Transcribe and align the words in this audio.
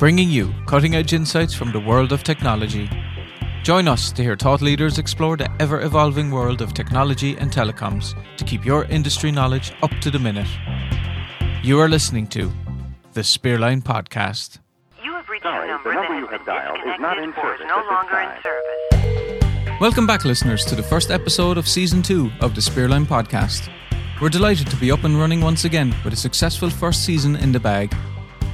bringing 0.00 0.30
you 0.30 0.50
cutting 0.64 0.94
edge 0.94 1.12
insights 1.12 1.52
from 1.52 1.70
the 1.72 1.78
world 1.78 2.10
of 2.10 2.24
technology. 2.24 2.88
Join 3.62 3.86
us 3.86 4.10
to 4.12 4.22
hear 4.22 4.34
thought 4.34 4.62
leaders 4.62 4.96
explore 4.96 5.36
the 5.36 5.50
ever 5.60 5.82
evolving 5.82 6.30
world 6.30 6.62
of 6.62 6.72
technology 6.72 7.36
and 7.36 7.52
telecoms 7.52 8.14
to 8.38 8.44
keep 8.44 8.64
your 8.64 8.84
industry 8.86 9.30
knowledge 9.30 9.74
up 9.82 9.90
to 10.00 10.10
the 10.10 10.18
minute. 10.18 10.48
You 11.62 11.78
are 11.80 11.88
listening 11.90 12.28
to 12.28 12.50
the 13.12 13.20
Spearline 13.20 13.82
Podcast. 13.82 14.60
You 15.04 15.12
have 15.12 15.28
reached 15.28 15.42
Sorry, 15.42 15.68
a 15.68 15.72
number, 15.72 15.90
the 15.90 15.96
number 15.96 16.18
you 16.18 16.26
have 16.28 16.46
dialed 16.46 16.78
is 16.78 16.98
not 16.98 17.18
in 17.18 17.32
disconnected 17.32 17.44
or 17.44 17.52
is 17.52 17.58
service 17.58 17.66
no 17.68 17.84
longer 17.92 18.20
in 18.20 18.42
service. 18.42 19.80
Welcome 19.82 20.06
back, 20.06 20.24
listeners, 20.24 20.64
to 20.64 20.74
the 20.74 20.82
first 20.82 21.10
episode 21.10 21.58
of 21.58 21.68
Season 21.68 22.00
2 22.00 22.30
of 22.40 22.54
the 22.54 22.62
Spearline 22.62 23.04
Podcast. 23.04 23.68
We're 24.22 24.30
delighted 24.30 24.68
to 24.68 24.76
be 24.76 24.90
up 24.90 25.04
and 25.04 25.18
running 25.18 25.42
once 25.42 25.66
again 25.66 25.94
with 26.04 26.14
a 26.14 26.16
successful 26.16 26.70
first 26.70 27.04
season 27.04 27.36
in 27.36 27.52
the 27.52 27.60
bag. 27.60 27.94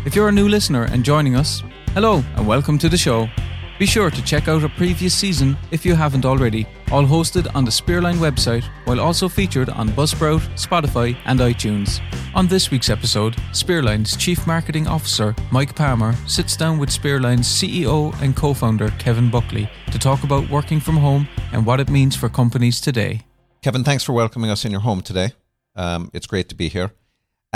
If 0.06 0.14
you're 0.14 0.28
a 0.28 0.32
new 0.32 0.48
listener 0.48 0.84
and 0.84 1.04
joining 1.04 1.34
us, 1.34 1.64
hello 1.92 2.22
and 2.36 2.46
welcome 2.46 2.78
to 2.78 2.88
the 2.88 2.96
show. 2.96 3.28
Be 3.76 3.86
sure 3.86 4.08
to 4.08 4.22
check 4.22 4.46
out 4.46 4.62
a 4.62 4.68
previous 4.68 5.12
season 5.12 5.58
if 5.72 5.84
you 5.84 5.96
haven't 5.96 6.24
already, 6.24 6.64
all 6.92 7.02
hosted 7.02 7.52
on 7.56 7.64
the 7.64 7.72
Spearline 7.72 8.18
website 8.18 8.62
while 8.84 9.00
also 9.00 9.28
featured 9.28 9.68
on 9.68 9.88
Buzzsprout, 9.88 10.42
Spotify, 10.54 11.16
and 11.24 11.40
iTunes. 11.40 12.00
On 12.36 12.46
this 12.46 12.70
week's 12.70 12.88
episode, 12.88 13.34
Spearline's 13.52 14.16
Chief 14.16 14.46
Marketing 14.46 14.86
Officer, 14.86 15.34
Mike 15.50 15.74
Palmer, 15.74 16.14
sits 16.28 16.56
down 16.56 16.78
with 16.78 16.90
Spearline's 16.90 17.48
CEO 17.48 18.14
and 18.22 18.36
co 18.36 18.54
founder, 18.54 18.90
Kevin 19.00 19.28
Buckley, 19.28 19.68
to 19.90 19.98
talk 19.98 20.22
about 20.22 20.48
working 20.48 20.78
from 20.78 20.98
home 20.98 21.26
and 21.50 21.66
what 21.66 21.80
it 21.80 21.90
means 21.90 22.14
for 22.14 22.28
companies 22.28 22.80
today. 22.80 23.22
Kevin, 23.60 23.82
thanks 23.82 24.04
for 24.04 24.12
welcoming 24.12 24.50
us 24.50 24.64
in 24.64 24.70
your 24.70 24.82
home 24.82 25.02
today. 25.02 25.32
Um, 25.74 26.12
it's 26.14 26.28
great 26.28 26.48
to 26.50 26.54
be 26.54 26.68
here. 26.68 26.92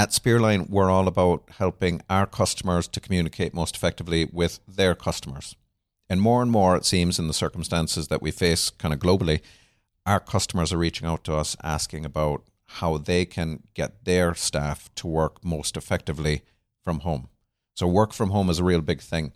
At 0.01 0.13
Spearline, 0.13 0.71
we're 0.71 0.89
all 0.89 1.07
about 1.07 1.43
helping 1.59 2.01
our 2.09 2.25
customers 2.25 2.89
to 2.89 3.01
communicate 3.01 3.53
most 3.53 3.77
effectively 3.77 4.25
with 4.33 4.61
their 4.67 4.95
customers. 4.95 5.57
And 6.09 6.23
more 6.23 6.41
and 6.41 6.51
more, 6.51 6.75
it 6.75 6.87
seems, 6.87 7.19
in 7.19 7.27
the 7.27 7.35
circumstances 7.35 8.09
that 8.09 8.23
we 8.23 8.31
face 8.31 8.71
kind 8.71 8.95
of 8.95 9.01
globally, 9.01 9.43
our 10.07 10.19
customers 10.19 10.73
are 10.73 10.79
reaching 10.79 11.07
out 11.07 11.23
to 11.25 11.35
us 11.35 11.55
asking 11.63 12.07
about 12.07 12.45
how 12.79 12.97
they 12.97 13.27
can 13.27 13.65
get 13.75 14.07
their 14.07 14.35
staff 14.35 14.89
to 14.95 15.07
work 15.07 15.45
most 15.45 15.77
effectively 15.77 16.45
from 16.83 17.01
home. 17.01 17.29
So, 17.77 17.87
work 17.87 18.15
from 18.15 18.31
home 18.31 18.49
is 18.49 18.59
a 18.59 18.65
real 18.65 18.81
big 18.81 19.03
thing. 19.03 19.35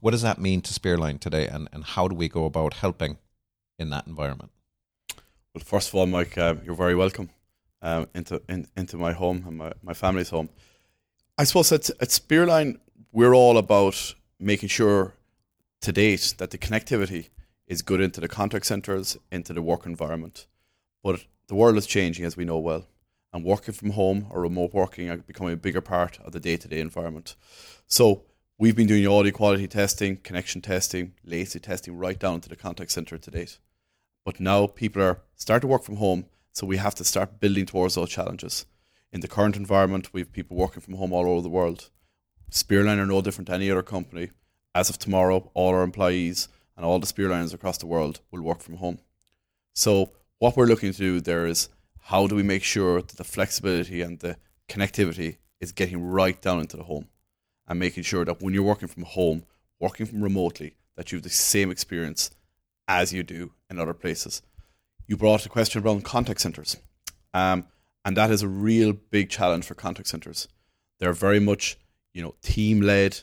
What 0.00 0.10
does 0.10 0.22
that 0.22 0.40
mean 0.40 0.62
to 0.62 0.74
Spearline 0.74 1.20
today, 1.20 1.46
and, 1.46 1.68
and 1.72 1.84
how 1.84 2.08
do 2.08 2.16
we 2.16 2.28
go 2.28 2.44
about 2.44 2.74
helping 2.74 3.18
in 3.78 3.90
that 3.90 4.08
environment? 4.08 4.50
Well, 5.54 5.62
first 5.64 5.90
of 5.90 5.94
all, 5.94 6.06
Mike, 6.06 6.36
uh, 6.36 6.56
you're 6.64 6.74
very 6.74 6.96
welcome 6.96 7.30
um, 7.82 8.08
into 8.14 8.40
in, 8.48 8.66
into 8.76 8.96
my 8.96 9.12
home 9.12 9.44
and 9.46 9.58
my, 9.58 9.72
my 9.82 9.92
family's 9.92 10.30
home. 10.30 10.48
I 11.36 11.44
suppose 11.44 11.72
at, 11.72 11.90
at 11.90 12.08
Spearline, 12.08 12.78
we're 13.12 13.34
all 13.34 13.58
about 13.58 14.14
making 14.38 14.68
sure 14.68 15.14
to 15.80 15.92
date 15.92 16.34
that 16.38 16.50
the 16.50 16.58
connectivity 16.58 17.28
is 17.66 17.82
good 17.82 18.00
into 18.00 18.20
the 18.20 18.28
contact 18.28 18.66
centres, 18.66 19.16
into 19.30 19.52
the 19.52 19.62
work 19.62 19.86
environment. 19.86 20.46
But 21.02 21.24
the 21.48 21.54
world 21.54 21.76
is 21.76 21.86
changing, 21.86 22.24
as 22.24 22.36
we 22.36 22.44
know 22.44 22.58
well, 22.58 22.86
and 23.32 23.44
working 23.44 23.74
from 23.74 23.90
home 23.90 24.26
or 24.30 24.42
remote 24.42 24.72
working 24.72 25.10
are 25.10 25.16
becoming 25.16 25.54
a 25.54 25.56
bigger 25.56 25.80
part 25.80 26.18
of 26.20 26.32
the 26.32 26.40
day 26.40 26.56
to 26.56 26.68
day 26.68 26.80
environment. 26.80 27.34
So 27.86 28.24
we've 28.58 28.76
been 28.76 28.86
doing 28.86 29.06
audio 29.06 29.32
quality 29.32 29.66
testing, 29.66 30.18
connection 30.18 30.60
testing, 30.60 31.14
latency 31.24 31.60
testing 31.60 31.96
right 31.96 32.18
down 32.18 32.40
to 32.42 32.48
the 32.48 32.56
contact 32.56 32.92
centre 32.92 33.18
to 33.18 33.30
date. 33.30 33.58
But 34.24 34.38
now 34.38 34.66
people 34.66 35.02
are 35.02 35.20
starting 35.34 35.68
to 35.68 35.72
work 35.72 35.82
from 35.82 35.96
home, 35.96 36.26
so 36.52 36.66
we 36.66 36.76
have 36.76 36.94
to 36.96 37.04
start 37.04 37.40
building 37.40 37.66
towards 37.66 37.94
those 37.94 38.10
challenges. 38.10 38.66
In 39.12 39.20
the 39.20 39.28
current 39.28 39.56
environment, 39.56 40.12
we 40.12 40.20
have 40.20 40.32
people 40.32 40.56
working 40.56 40.80
from 40.80 40.94
home 40.94 41.12
all 41.12 41.28
over 41.28 41.42
the 41.42 41.48
world. 41.48 41.90
Spearline 42.50 42.98
are 42.98 43.06
no 43.06 43.22
different 43.22 43.48
to 43.48 43.54
any 43.54 43.70
other 43.70 43.82
company. 43.82 44.30
As 44.74 44.90
of 44.90 44.98
tomorrow, 44.98 45.50
all 45.54 45.70
our 45.74 45.82
employees 45.82 46.48
and 46.76 46.84
all 46.84 46.98
the 46.98 47.06
Spearliners 47.06 47.54
across 47.54 47.78
the 47.78 47.86
world 47.86 48.20
will 48.30 48.42
work 48.42 48.60
from 48.60 48.76
home. 48.76 48.98
So, 49.74 50.12
what 50.38 50.56
we're 50.56 50.66
looking 50.66 50.92
to 50.92 50.98
do 50.98 51.20
there 51.20 51.46
is 51.46 51.68
how 52.06 52.26
do 52.26 52.34
we 52.34 52.42
make 52.42 52.64
sure 52.64 53.00
that 53.00 53.16
the 53.16 53.24
flexibility 53.24 54.02
and 54.02 54.18
the 54.18 54.36
connectivity 54.68 55.36
is 55.60 55.72
getting 55.72 56.02
right 56.02 56.40
down 56.40 56.60
into 56.60 56.76
the 56.76 56.82
home 56.84 57.08
and 57.68 57.78
making 57.78 58.02
sure 58.02 58.24
that 58.24 58.42
when 58.42 58.52
you're 58.52 58.62
working 58.62 58.88
from 58.88 59.04
home, 59.04 59.44
working 59.78 60.06
from 60.06 60.22
remotely, 60.22 60.74
that 60.96 61.12
you 61.12 61.16
have 61.16 61.22
the 61.22 61.30
same 61.30 61.70
experience 61.70 62.30
as 62.88 63.12
you 63.12 63.22
do 63.22 63.52
in 63.70 63.78
other 63.78 63.94
places. 63.94 64.42
You 65.06 65.16
brought 65.16 65.44
a 65.46 65.48
question 65.48 65.82
around 65.82 66.04
contact 66.04 66.40
centers, 66.40 66.76
um, 67.34 67.66
and 68.04 68.16
that 68.16 68.30
is 68.30 68.42
a 68.42 68.48
real 68.48 68.92
big 68.92 69.30
challenge 69.30 69.64
for 69.64 69.74
contact 69.74 70.08
centers. 70.08 70.48
They're 70.98 71.12
very 71.12 71.40
much, 71.40 71.78
you 72.14 72.22
know, 72.22 72.34
team 72.42 72.80
led, 72.80 73.20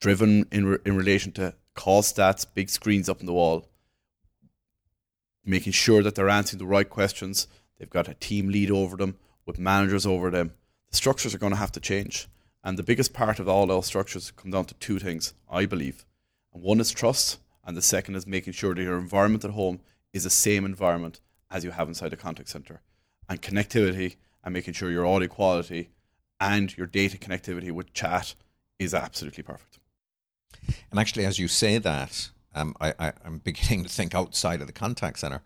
driven 0.00 0.46
in 0.50 0.66
re- 0.66 0.78
in 0.84 0.96
relation 0.96 1.32
to 1.32 1.54
call 1.74 2.02
stats, 2.02 2.46
big 2.52 2.68
screens 2.68 3.08
up 3.08 3.20
on 3.20 3.26
the 3.26 3.32
wall, 3.32 3.68
making 5.44 5.72
sure 5.72 6.02
that 6.02 6.14
they're 6.14 6.28
answering 6.28 6.58
the 6.58 6.66
right 6.66 6.88
questions. 6.88 7.46
They've 7.78 7.88
got 7.90 8.08
a 8.08 8.14
team 8.14 8.48
lead 8.48 8.70
over 8.70 8.96
them 8.96 9.16
with 9.44 9.58
managers 9.58 10.06
over 10.06 10.30
them. 10.30 10.52
The 10.90 10.96
structures 10.96 11.34
are 11.34 11.38
going 11.38 11.52
to 11.52 11.58
have 11.58 11.72
to 11.72 11.80
change, 11.80 12.28
and 12.64 12.76
the 12.76 12.82
biggest 12.82 13.12
part 13.12 13.38
of 13.38 13.48
all 13.48 13.66
those 13.66 13.86
structures 13.86 14.32
come 14.32 14.50
down 14.50 14.64
to 14.66 14.74
two 14.74 14.98
things, 14.98 15.34
I 15.48 15.66
believe. 15.66 16.04
And 16.52 16.62
one 16.62 16.80
is 16.80 16.90
trust, 16.90 17.38
and 17.64 17.76
the 17.76 17.82
second 17.82 18.16
is 18.16 18.26
making 18.26 18.54
sure 18.54 18.74
that 18.74 18.82
your 18.82 18.98
environment 18.98 19.44
at 19.44 19.52
home 19.52 19.80
is 20.16 20.24
the 20.24 20.30
same 20.30 20.64
environment 20.64 21.20
as 21.50 21.62
you 21.62 21.70
have 21.70 21.88
inside 21.88 22.12
a 22.12 22.16
contact 22.16 22.48
center. 22.48 22.80
And 23.28 23.42
connectivity 23.42 24.16
and 24.42 24.54
making 24.54 24.74
sure 24.74 24.90
your 24.90 25.06
audio 25.06 25.28
quality 25.28 25.90
and 26.40 26.76
your 26.76 26.86
data 26.86 27.18
connectivity 27.18 27.70
with 27.70 27.92
chat 27.92 28.34
is 28.78 28.94
absolutely 28.94 29.42
perfect. 29.42 29.78
And 30.90 30.98
actually, 30.98 31.26
as 31.26 31.38
you 31.38 31.48
say 31.48 31.78
that, 31.78 32.30
um, 32.54 32.74
I, 32.80 33.12
I'm 33.24 33.38
beginning 33.44 33.84
to 33.84 33.90
think 33.90 34.14
outside 34.14 34.60
of 34.60 34.66
the 34.66 34.72
contact 34.72 35.18
center. 35.18 35.42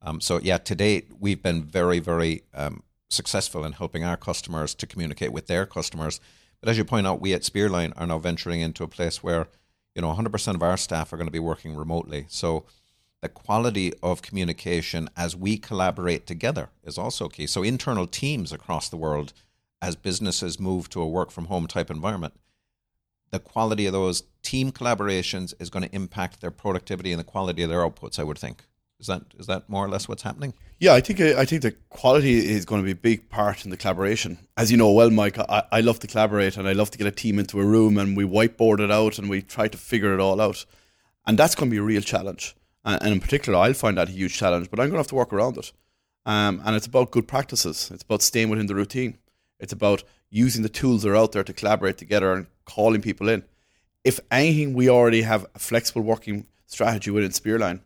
Um, 0.00 0.20
so, 0.20 0.40
yeah, 0.42 0.58
to 0.58 0.74
date, 0.74 1.08
we've 1.18 1.42
been 1.42 1.64
very, 1.64 1.98
very 1.98 2.44
um, 2.54 2.82
successful 3.10 3.64
in 3.64 3.72
helping 3.72 4.04
our 4.04 4.16
customers 4.16 4.74
to 4.76 4.86
communicate 4.86 5.32
with 5.32 5.46
their 5.46 5.66
customers. 5.66 6.20
But 6.60 6.70
as 6.70 6.78
you 6.78 6.84
point 6.84 7.06
out, 7.06 7.20
we 7.20 7.34
at 7.34 7.42
Spearline 7.42 7.92
are 7.96 8.06
now 8.06 8.18
venturing 8.18 8.60
into 8.60 8.82
a 8.82 8.88
place 8.88 9.22
where, 9.22 9.48
you 9.94 10.02
know, 10.02 10.14
100% 10.14 10.54
of 10.54 10.62
our 10.62 10.76
staff 10.76 11.12
are 11.12 11.16
going 11.16 11.28
to 11.28 11.32
be 11.32 11.38
working 11.38 11.76
remotely. 11.76 12.26
So, 12.28 12.64
the 13.22 13.28
quality 13.28 13.92
of 14.02 14.22
communication 14.22 15.08
as 15.16 15.34
we 15.34 15.56
collaborate 15.56 16.26
together 16.26 16.68
is 16.84 16.98
also 16.98 17.28
key. 17.28 17.46
So, 17.46 17.62
internal 17.62 18.06
teams 18.06 18.52
across 18.52 18.88
the 18.88 18.96
world, 18.96 19.32
as 19.80 19.96
businesses 19.96 20.60
move 20.60 20.88
to 20.90 21.00
a 21.00 21.08
work 21.08 21.30
from 21.30 21.46
home 21.46 21.66
type 21.66 21.90
environment, 21.90 22.34
the 23.30 23.38
quality 23.38 23.86
of 23.86 23.92
those 23.92 24.24
team 24.42 24.70
collaborations 24.70 25.54
is 25.58 25.70
going 25.70 25.86
to 25.88 25.94
impact 25.94 26.40
their 26.40 26.50
productivity 26.50 27.12
and 27.12 27.20
the 27.20 27.24
quality 27.24 27.62
of 27.62 27.70
their 27.70 27.80
outputs. 27.80 28.18
I 28.18 28.24
would 28.24 28.38
think. 28.38 28.64
Is 28.98 29.08
that 29.08 29.22
is 29.38 29.46
that 29.46 29.68
more 29.68 29.84
or 29.84 29.88
less 29.88 30.08
what's 30.08 30.22
happening? 30.22 30.54
Yeah, 30.78 30.94
I 30.94 31.00
think 31.00 31.20
I 31.20 31.44
think 31.44 31.62
the 31.62 31.72
quality 31.90 32.36
is 32.36 32.64
going 32.64 32.80
to 32.80 32.84
be 32.84 32.92
a 32.92 32.94
big 32.94 33.28
part 33.28 33.64
in 33.64 33.70
the 33.70 33.76
collaboration. 33.76 34.38
As 34.56 34.70
you 34.70 34.78
know 34.78 34.90
well, 34.92 35.10
Mike, 35.10 35.38
I, 35.38 35.64
I 35.70 35.80
love 35.80 35.98
to 36.00 36.06
collaborate 36.06 36.56
and 36.56 36.66
I 36.66 36.72
love 36.72 36.90
to 36.92 36.98
get 36.98 37.06
a 37.06 37.10
team 37.10 37.38
into 37.38 37.60
a 37.60 37.64
room 37.64 37.98
and 37.98 38.16
we 38.16 38.24
whiteboard 38.24 38.80
it 38.80 38.90
out 38.90 39.18
and 39.18 39.28
we 39.28 39.42
try 39.42 39.68
to 39.68 39.76
figure 39.76 40.14
it 40.14 40.20
all 40.20 40.40
out, 40.40 40.64
and 41.26 41.38
that's 41.38 41.54
going 41.54 41.70
to 41.70 41.74
be 41.74 41.78
a 41.78 41.82
real 41.82 42.02
challenge. 42.02 42.54
And, 42.86 43.14
in 43.14 43.20
particular, 43.20 43.58
I'll 43.58 43.74
find 43.74 43.98
that 43.98 44.08
a 44.08 44.12
huge 44.12 44.38
challenge, 44.38 44.70
but 44.70 44.78
I'm 44.80 44.86
going 44.86 44.92
to 44.92 44.98
have 44.98 45.08
to 45.08 45.16
work 45.16 45.32
around 45.32 45.58
it. 45.58 45.72
Um, 46.24 46.62
and 46.64 46.74
it's 46.76 46.86
about 46.86 47.10
good 47.10 47.28
practices. 47.28 47.90
It's 47.92 48.04
about 48.04 48.22
staying 48.22 48.48
within 48.48 48.66
the 48.66 48.74
routine. 48.74 49.18
It's 49.58 49.72
about 49.72 50.04
using 50.30 50.62
the 50.62 50.68
tools 50.68 51.02
that 51.02 51.10
are 51.10 51.16
out 51.16 51.32
there 51.32 51.44
to 51.44 51.52
collaborate 51.52 51.98
together 51.98 52.32
and 52.32 52.46
calling 52.64 53.02
people 53.02 53.28
in. 53.28 53.44
If 54.04 54.20
anything, 54.30 54.74
we 54.74 54.88
already 54.88 55.22
have 55.22 55.46
a 55.54 55.58
flexible 55.58 56.02
working 56.02 56.46
strategy 56.66 57.10
within 57.10 57.30
Spearline. 57.30 57.80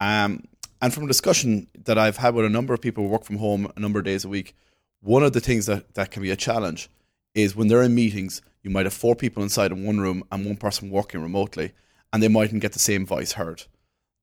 Um, 0.00 0.48
and 0.82 0.92
from 0.92 1.04
a 1.04 1.08
discussion 1.08 1.68
that 1.84 1.98
I've 1.98 2.16
had 2.16 2.34
with 2.34 2.44
a 2.44 2.48
number 2.48 2.74
of 2.74 2.80
people 2.80 3.04
who 3.04 3.10
work 3.10 3.24
from 3.24 3.36
home 3.36 3.70
a 3.76 3.80
number 3.80 4.00
of 4.00 4.04
days 4.04 4.24
a 4.24 4.28
week, 4.28 4.56
one 5.00 5.22
of 5.22 5.32
the 5.32 5.40
things 5.40 5.66
that, 5.66 5.94
that 5.94 6.10
can 6.10 6.22
be 6.22 6.30
a 6.30 6.36
challenge 6.36 6.88
is 7.34 7.54
when 7.54 7.68
they're 7.68 7.82
in 7.82 7.94
meetings, 7.94 8.42
you 8.62 8.70
might 8.70 8.86
have 8.86 8.94
four 8.94 9.14
people 9.14 9.42
inside 9.42 9.70
in 9.72 9.84
one 9.84 10.00
room 10.00 10.24
and 10.32 10.44
one 10.44 10.56
person 10.56 10.90
working 10.90 11.22
remotely, 11.22 11.72
and 12.12 12.22
they 12.22 12.28
mightn't 12.28 12.62
get 12.62 12.72
the 12.72 12.78
same 12.78 13.06
voice 13.06 13.32
heard. 13.32 13.64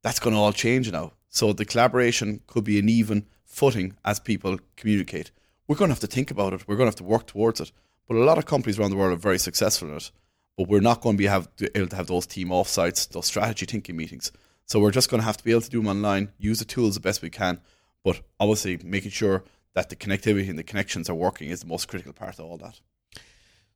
That's 0.08 0.22
going 0.22 0.34
to 0.38 0.40
all 0.40 0.54
change 0.54 0.90
now. 0.90 1.12
So 1.28 1.52
the 1.52 1.66
collaboration 1.66 2.40
could 2.48 2.64
be 2.64 2.80
an 2.80 2.88
even 2.88 3.26
footing 3.44 3.98
as 4.06 4.22
people 4.22 4.58
communicate. 4.78 5.32
We're 5.68 5.76
going 5.76 5.90
to 5.90 5.96
have 5.96 6.00
to 6.00 6.08
think 6.08 6.32
about 6.32 6.54
it. 6.54 6.66
We're 6.66 6.78
going 6.78 6.86
to 6.86 6.92
have 6.92 7.04
to 7.04 7.04
work 7.04 7.28
towards 7.28 7.60
it. 7.60 7.74
But 8.08 8.16
a 8.16 8.24
lot 8.24 8.38
of 8.38 8.46
companies 8.46 8.80
around 8.80 8.92
the 8.92 8.96
world 8.96 9.12
are 9.12 9.18
very 9.18 9.38
successful 9.38 9.90
in 9.90 9.98
it. 9.98 10.10
But 10.58 10.70
we're 10.70 10.80
not 10.80 11.02
going 11.02 11.18
to 11.18 11.22
be 11.22 11.28
able 11.76 11.88
to 11.90 11.96
have 11.98 12.08
those 12.08 12.26
team 12.26 12.52
offsites, 12.52 13.10
those 13.10 13.26
strategy 13.26 13.66
thinking 13.66 13.98
meetings. 13.98 14.32
So 14.66 14.80
we're 14.80 14.92
just 14.92 15.10
going 15.10 15.20
to 15.20 15.26
have 15.26 15.36
to 15.36 15.44
be 15.44 15.52
able 15.52 15.60
to 15.60 15.70
do 15.70 15.80
them 15.80 15.90
online, 15.90 16.32
use 16.38 16.60
the 16.60 16.64
tools 16.64 16.94
the 16.94 17.02
best 17.02 17.22
we 17.22 17.30
can, 17.30 17.60
but 18.06 18.22
obviously 18.40 18.80
making 18.86 19.12
sure 19.12 19.44
that 19.74 19.90
the 19.90 19.98
connectivity 19.98 20.50
and 20.50 20.58
the 20.58 20.64
connections 20.64 21.10
are 21.10 21.16
working 21.16 21.50
is 21.50 21.60
the 21.60 21.68
most 21.68 21.90
critical 21.90 22.14
part 22.14 22.40
of 22.40 22.46
all 22.46 22.56
that. 22.60 22.80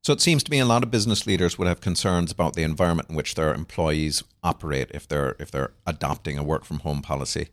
So 0.02 0.12
it 0.12 0.20
seems 0.20 0.42
to 0.42 0.50
me 0.50 0.58
a 0.58 0.66
lot 0.66 0.82
of 0.82 0.90
business 0.90 1.28
leaders 1.28 1.56
would 1.56 1.68
have 1.68 1.80
concerns 1.80 2.32
about 2.32 2.54
the 2.54 2.64
environment 2.64 3.08
in 3.08 3.14
which 3.14 3.36
their 3.36 3.54
employees 3.54 4.24
operate 4.42 4.90
if 4.92 5.06
they're 5.06 5.36
if 5.38 5.52
they're 5.52 5.72
adopting 5.86 6.38
a 6.38 6.42
work 6.42 6.64
from 6.64 6.80
home 6.80 7.02
policy. 7.02 7.48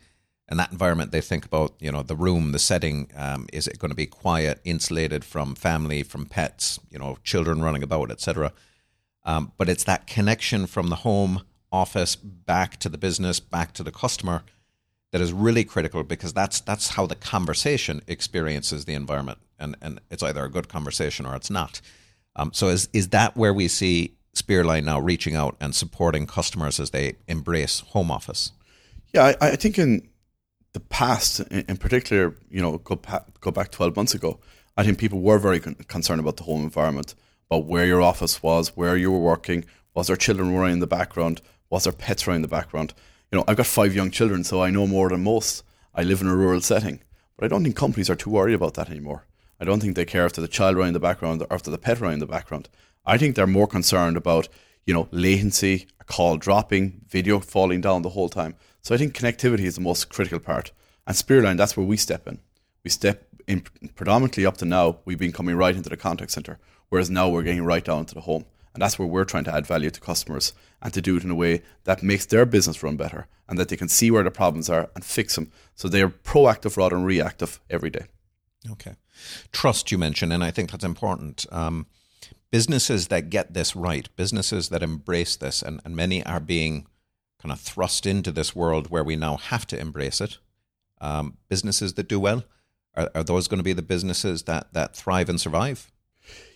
In 0.51 0.57
that 0.57 0.71
environment, 0.71 1.11
they 1.11 1.21
think 1.21 1.45
about 1.45 1.73
you 1.79 1.91
know 1.91 2.01
the 2.01 2.15
room, 2.15 2.51
the 2.51 2.57
setting. 2.57 3.11
Um, 3.15 3.47
is 3.53 3.67
it 3.67 3.77
going 3.77 3.91
to 3.91 3.95
be 3.95 4.07
quiet, 4.07 4.61
insulated 4.63 5.23
from 5.23 5.53
family, 5.53 6.01
from 6.01 6.25
pets, 6.25 6.79
you 6.89 6.97
know, 6.97 7.19
children 7.23 7.61
running 7.61 7.83
about, 7.83 8.09
etc. 8.09 8.51
Um, 9.23 9.51
but 9.59 9.69
it's 9.69 9.83
that 9.83 10.07
connection 10.07 10.65
from 10.65 10.89
the 10.89 10.97
home 10.97 11.43
office 11.71 12.15
back 12.15 12.77
to 12.77 12.89
the 12.89 12.97
business, 12.97 13.39
back 13.39 13.73
to 13.73 13.83
the 13.83 13.91
customer 13.91 14.41
that 15.11 15.21
is 15.21 15.31
really 15.31 15.63
critical 15.63 16.01
because 16.03 16.33
that's 16.33 16.61
that's 16.61 16.89
how 16.89 17.05
the 17.05 17.15
conversation 17.15 18.01
experiences 18.07 18.85
the 18.85 18.95
environment, 18.95 19.37
and 19.59 19.75
and 19.83 20.01
it's 20.09 20.23
either 20.23 20.43
a 20.43 20.49
good 20.49 20.67
conversation 20.67 21.27
or 21.27 21.35
it's 21.35 21.51
not. 21.51 21.79
Um, 22.39 22.51
so 22.53 22.69
is 22.69 22.87
is 22.93 23.09
that 23.09 23.35
where 23.35 23.53
we 23.53 23.67
see 23.67 24.15
Spearline 24.33 24.85
now 24.85 24.99
reaching 24.99 25.35
out 25.35 25.57
and 25.59 25.75
supporting 25.75 26.25
customers 26.25 26.79
as 26.79 26.91
they 26.91 27.17
embrace 27.27 27.81
home 27.81 28.09
office? 28.09 28.53
Yeah, 29.13 29.33
I, 29.41 29.47
I 29.47 29.55
think 29.57 29.77
in 29.77 30.07
the 30.71 30.79
past, 30.79 31.41
in, 31.51 31.65
in 31.67 31.77
particular, 31.77 32.35
you 32.49 32.61
know, 32.61 32.77
go 32.77 32.95
pa- 32.95 33.25
go 33.41 33.51
back 33.51 33.71
twelve 33.71 33.95
months 33.97 34.13
ago, 34.13 34.39
I 34.77 34.83
think 34.83 34.97
people 34.97 35.19
were 35.19 35.37
very 35.37 35.59
con- 35.59 35.75
concerned 35.89 36.21
about 36.21 36.37
the 36.37 36.43
home 36.43 36.63
environment, 36.63 37.13
about 37.51 37.65
where 37.65 37.85
your 37.85 38.01
office 38.01 38.41
was, 38.41 38.69
where 38.77 38.95
you 38.95 39.11
were 39.11 39.19
working, 39.19 39.65
was 39.93 40.07
there 40.07 40.15
children 40.15 40.55
running 40.55 40.75
in 40.75 40.79
the 40.79 40.87
background, 40.87 41.41
was 41.69 41.83
there 41.83 41.91
pets 41.91 42.25
running 42.25 42.37
in 42.37 42.41
the 42.43 42.47
background. 42.47 42.93
You 43.31 43.39
know, 43.39 43.45
I've 43.49 43.57
got 43.57 43.65
five 43.65 43.93
young 43.93 44.11
children, 44.11 44.45
so 44.45 44.63
I 44.63 44.69
know 44.69 44.87
more 44.87 45.09
than 45.09 45.23
most. 45.23 45.63
I 45.93 46.03
live 46.03 46.21
in 46.21 46.27
a 46.27 46.35
rural 46.35 46.61
setting, 46.61 47.01
but 47.35 47.43
I 47.43 47.49
don't 47.49 47.63
think 47.63 47.75
companies 47.75 48.09
are 48.09 48.15
too 48.15 48.29
worried 48.29 48.55
about 48.55 48.75
that 48.75 48.89
anymore. 48.89 49.25
I 49.59 49.65
don't 49.65 49.81
think 49.81 49.95
they 49.95 50.05
care 50.05 50.25
if 50.25 50.37
a 50.37 50.47
child 50.47 50.77
running 50.77 50.89
in 50.89 50.93
the 50.93 50.99
background 50.99 51.45
or 51.49 51.55
if 51.55 51.67
a 51.67 51.77
pet 51.77 51.99
running 51.99 52.15
in 52.15 52.19
the 52.19 52.25
background. 52.25 52.69
I 53.05 53.17
think 53.17 53.35
they're 53.35 53.47
more 53.47 53.67
concerned 53.67 54.17
about, 54.17 54.47
you 54.85 54.93
know, 54.93 55.07
latency, 55.11 55.87
a 55.99 56.03
call 56.03 56.37
dropping, 56.37 57.01
video 57.07 57.39
falling 57.39 57.81
down 57.81 58.01
the 58.01 58.09
whole 58.09 58.29
time. 58.29 58.55
So 58.81 58.95
I 58.95 58.97
think 58.97 59.15
connectivity 59.15 59.65
is 59.65 59.75
the 59.75 59.81
most 59.81 60.09
critical 60.09 60.39
part. 60.39 60.71
And 61.05 61.15
Spearline, 61.15 61.57
that's 61.57 61.75
where 61.75 61.85
we 61.85 61.97
step 61.97 62.27
in. 62.27 62.39
We 62.83 62.89
step 62.89 63.27
in 63.47 63.61
predominantly 63.95 64.45
up 64.45 64.57
to 64.57 64.65
now, 64.65 64.99
we've 65.05 65.19
been 65.19 65.31
coming 65.31 65.55
right 65.55 65.75
into 65.75 65.89
the 65.89 65.97
contact 65.97 66.31
center, 66.31 66.59
whereas 66.89 67.09
now 67.09 67.27
we're 67.27 67.43
getting 67.43 67.65
right 67.65 67.83
down 67.83 68.05
to 68.05 68.13
the 68.13 68.21
home. 68.21 68.45
And 68.73 68.81
that's 68.81 68.99
where 68.99 69.07
we're 69.07 69.25
trying 69.25 69.45
to 69.45 69.53
add 69.53 69.65
value 69.65 69.89
to 69.89 69.99
customers 69.99 70.53
and 70.81 70.93
to 70.93 71.01
do 71.01 71.17
it 71.17 71.23
in 71.23 71.31
a 71.31 71.35
way 71.35 71.63
that 71.85 72.03
makes 72.03 72.27
their 72.27 72.45
business 72.45 72.83
run 72.83 72.95
better 72.95 73.27
and 73.47 73.57
that 73.57 73.69
they 73.69 73.75
can 73.75 73.89
see 73.89 74.11
where 74.11 74.23
the 74.23 74.31
problems 74.31 74.69
are 74.69 74.89
and 74.93 75.03
fix 75.03 75.35
them. 75.35 75.51
So 75.75 75.87
they 75.87 76.03
are 76.03 76.09
proactive 76.09 76.77
rather 76.77 76.95
than 76.95 77.03
reactive 77.03 77.59
every 77.69 77.89
day. 77.89 78.05
Okay. 78.71 78.95
Trust 79.51 79.91
you 79.91 79.97
mentioned, 79.97 80.33
and 80.33 80.43
I 80.43 80.51
think 80.51 80.71
that's 80.71 80.83
important. 80.83 81.45
Um, 81.51 81.87
businesses 82.51 83.07
that 83.07 83.29
get 83.29 83.53
this 83.53 83.75
right, 83.75 84.09
businesses 84.15 84.69
that 84.69 84.83
embrace 84.83 85.35
this, 85.35 85.61
and, 85.61 85.81
and 85.85 85.95
many 85.95 86.25
are 86.25 86.39
being 86.39 86.87
kind 87.41 87.51
of 87.51 87.59
thrust 87.59 88.05
into 88.05 88.31
this 88.31 88.55
world 88.55 88.89
where 88.89 89.03
we 89.03 89.15
now 89.15 89.37
have 89.37 89.65
to 89.67 89.79
embrace 89.79 90.19
it. 90.19 90.37
Um, 91.01 91.37
businesses 91.47 91.93
that 91.93 92.09
do 92.09 92.19
well, 92.19 92.43
are, 92.95 93.09
are 93.15 93.23
those 93.23 93.47
going 93.47 93.59
to 93.59 93.63
be 93.63 93.73
the 93.73 93.81
businesses 93.81 94.43
that, 94.43 94.73
that 94.73 94.95
thrive 94.95 95.29
and 95.29 95.39
survive? 95.39 95.91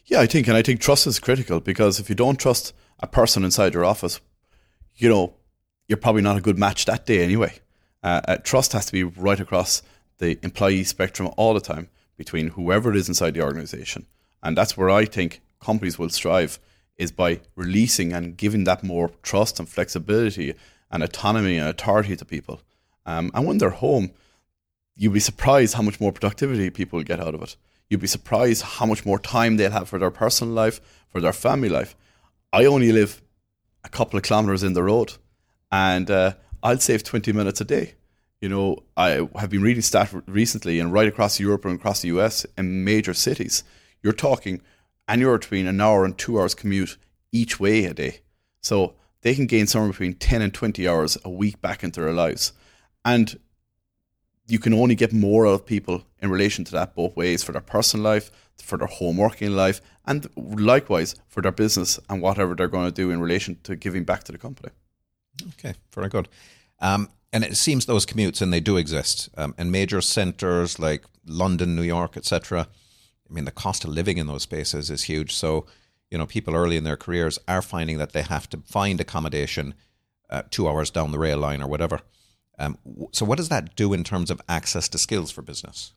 Yeah, 0.05 0.19
I 0.19 0.25
think, 0.25 0.47
and 0.47 0.57
I 0.57 0.61
think 0.61 0.81
trust 0.81 1.07
is 1.07 1.19
critical 1.19 1.61
because 1.61 1.99
if 1.99 2.09
you 2.09 2.15
don't 2.15 2.39
trust 2.39 2.73
a 2.99 3.07
person 3.07 3.45
inside 3.45 3.73
your 3.73 3.85
office, 3.85 4.19
you 4.95 5.07
know, 5.07 5.35
you're 5.87 5.97
probably 5.97 6.21
not 6.21 6.37
a 6.37 6.41
good 6.41 6.59
match 6.59 6.85
that 6.85 7.05
day 7.05 7.23
anyway. 7.23 7.59
Uh, 8.03 8.21
uh, 8.27 8.37
trust 8.37 8.73
has 8.73 8.85
to 8.87 8.91
be 8.91 9.03
right 9.03 9.39
across 9.39 9.81
the 10.17 10.37
employee 10.43 10.83
spectrum 10.83 11.29
all 11.37 11.53
the 11.53 11.61
time 11.61 11.89
between 12.17 12.49
whoever 12.49 12.91
it 12.91 12.97
is 12.97 13.07
inside 13.07 13.33
the 13.33 13.43
organization. 13.43 14.05
And 14.41 14.57
that's 14.57 14.77
where 14.77 14.89
I 14.89 15.05
think 15.05 15.41
companies 15.59 15.97
will 15.97 16.09
strive 16.09 16.59
is 16.97 17.11
by 17.11 17.41
releasing 17.55 18.13
and 18.13 18.37
giving 18.37 18.65
that 18.65 18.83
more 18.83 19.09
trust 19.23 19.59
and 19.59 19.67
flexibility 19.67 20.53
and 20.91 21.01
autonomy 21.01 21.57
and 21.57 21.69
authority 21.69 22.15
to 22.15 22.25
people. 22.25 22.61
Um, 23.05 23.31
and 23.33 23.47
when 23.47 23.57
they're 23.57 23.69
home, 23.69 24.11
you'd 24.95 25.13
be 25.13 25.19
surprised 25.19 25.73
how 25.73 25.81
much 25.81 25.99
more 25.99 26.11
productivity 26.11 26.69
people 26.69 27.01
get 27.03 27.19
out 27.19 27.33
of 27.33 27.41
it. 27.41 27.55
You'd 27.89 28.01
be 28.01 28.07
surprised 28.07 28.61
how 28.63 28.85
much 28.85 29.05
more 29.05 29.19
time 29.19 29.57
they'll 29.57 29.71
have 29.71 29.89
for 29.89 29.99
their 29.99 30.11
personal 30.11 30.53
life, 30.53 30.79
for 31.09 31.19
their 31.19 31.33
family 31.33 31.69
life. 31.69 31.95
I 32.51 32.65
only 32.65 32.91
live 32.91 33.21
a 33.83 33.89
couple 33.89 34.17
of 34.17 34.23
kilometers 34.23 34.63
in 34.63 34.73
the 34.73 34.83
road, 34.83 35.13
and 35.71 36.09
uh, 36.09 36.33
I'll 36.61 36.79
save 36.79 37.03
20 37.03 37.33
minutes 37.33 37.59
a 37.61 37.65
day. 37.65 37.95
You 38.43 38.49
know, 38.49 38.83
I 38.97 39.25
have 39.37 39.49
been 39.49 39.61
reading 39.61 39.81
stats 39.81 40.21
recently, 40.27 40.77
and 40.77 40.91
right 40.91 41.07
across 41.07 41.39
Europe 41.39 41.63
and 41.63 41.79
across 41.79 42.01
the 42.01 42.09
US 42.09 42.45
in 42.57 42.83
major 42.83 43.13
cities, 43.13 43.63
you're 44.01 44.11
talking 44.11 44.61
anywhere 45.07 45.37
between 45.37 45.65
an 45.65 45.79
hour 45.79 46.03
and 46.03 46.17
two 46.17 46.37
hours 46.37 46.53
commute 46.53 46.97
each 47.31 47.57
way 47.57 47.85
a 47.85 47.93
day. 47.93 48.19
So 48.59 48.95
they 49.21 49.33
can 49.33 49.45
gain 49.45 49.65
somewhere 49.65 49.91
between 49.91 50.15
10 50.15 50.41
and 50.41 50.53
20 50.53 50.85
hours 50.85 51.17
a 51.23 51.29
week 51.29 51.61
back 51.61 51.85
into 51.85 52.01
their 52.01 52.11
lives. 52.11 52.51
And 53.05 53.39
you 54.45 54.59
can 54.59 54.73
only 54.73 54.95
get 54.95 55.13
more 55.13 55.47
out 55.47 55.53
of 55.53 55.65
people 55.65 56.03
in 56.19 56.29
relation 56.29 56.65
to 56.65 56.73
that 56.73 56.95
both 56.95 57.15
ways 57.15 57.45
for 57.45 57.53
their 57.53 57.61
personal 57.61 58.03
life, 58.03 58.29
for 58.61 58.77
their 58.77 58.87
home 58.87 59.15
working 59.15 59.51
life, 59.51 59.79
and 60.05 60.27
likewise 60.35 61.15
for 61.29 61.41
their 61.41 61.53
business 61.53 61.97
and 62.09 62.21
whatever 62.21 62.55
they're 62.55 62.67
going 62.67 62.87
to 62.87 62.91
do 62.91 63.09
in 63.09 63.21
relation 63.21 63.57
to 63.63 63.77
giving 63.77 64.03
back 64.03 64.25
to 64.25 64.33
the 64.33 64.37
company. 64.37 64.73
Okay, 65.53 65.75
very 65.93 66.09
good. 66.09 66.27
Um, 66.81 67.07
and 67.33 67.43
it 67.43 67.57
seems 67.57 67.85
those 67.85 68.05
commutes, 68.05 68.41
and 68.41 68.53
they 68.53 68.59
do 68.59 68.77
exist, 68.77 69.27
um, 69.35 69.55
in 69.57 69.71
major 69.71 70.01
centres 70.01 70.77
like 70.77 71.03
London, 71.25 71.75
New 71.75 71.81
York, 71.81 72.15
etc. 72.15 72.67
I 73.29 73.33
mean, 73.33 73.45
the 73.45 73.51
cost 73.51 73.83
of 73.83 73.89
living 73.89 74.19
in 74.19 74.27
those 74.27 74.43
spaces 74.43 74.91
is 74.91 75.03
huge. 75.03 75.33
So, 75.33 75.65
you 76.11 76.17
know, 76.17 76.27
people 76.27 76.55
early 76.55 76.77
in 76.77 76.83
their 76.83 76.95
careers 76.95 77.39
are 77.47 77.63
finding 77.63 77.97
that 77.97 78.13
they 78.13 78.21
have 78.21 78.47
to 78.51 78.57
find 78.65 79.01
accommodation 79.01 79.73
uh, 80.29 80.43
two 80.51 80.69
hours 80.69 80.91
down 80.91 81.11
the 81.11 81.17
rail 81.17 81.39
line 81.39 81.63
or 81.63 81.67
whatever. 81.67 82.01
Um, 82.59 82.77
so, 83.11 83.25
what 83.25 83.37
does 83.39 83.49
that 83.49 83.75
do 83.75 83.93
in 83.93 84.03
terms 84.03 84.29
of 84.29 84.39
access 84.47 84.87
to 84.89 84.99
skills 84.99 85.31
for 85.31 85.41
business? 85.41 85.93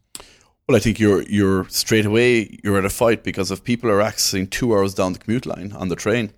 Well, 0.67 0.77
I 0.77 0.81
think 0.81 0.99
you're 0.99 1.23
you're 1.23 1.69
straight 1.69 2.06
away 2.06 2.59
you're 2.65 2.79
at 2.79 2.87
a 2.87 2.91
fight 2.91 3.23
because 3.23 3.50
if 3.50 3.62
people 3.62 3.91
are 3.91 4.00
accessing 4.03 4.49
two 4.49 4.75
hours 4.75 4.94
down 4.94 5.12
the 5.12 5.19
commute 5.19 5.47
line 5.47 5.73
on 5.73 5.89
the 5.89 5.97
train, 5.97 6.32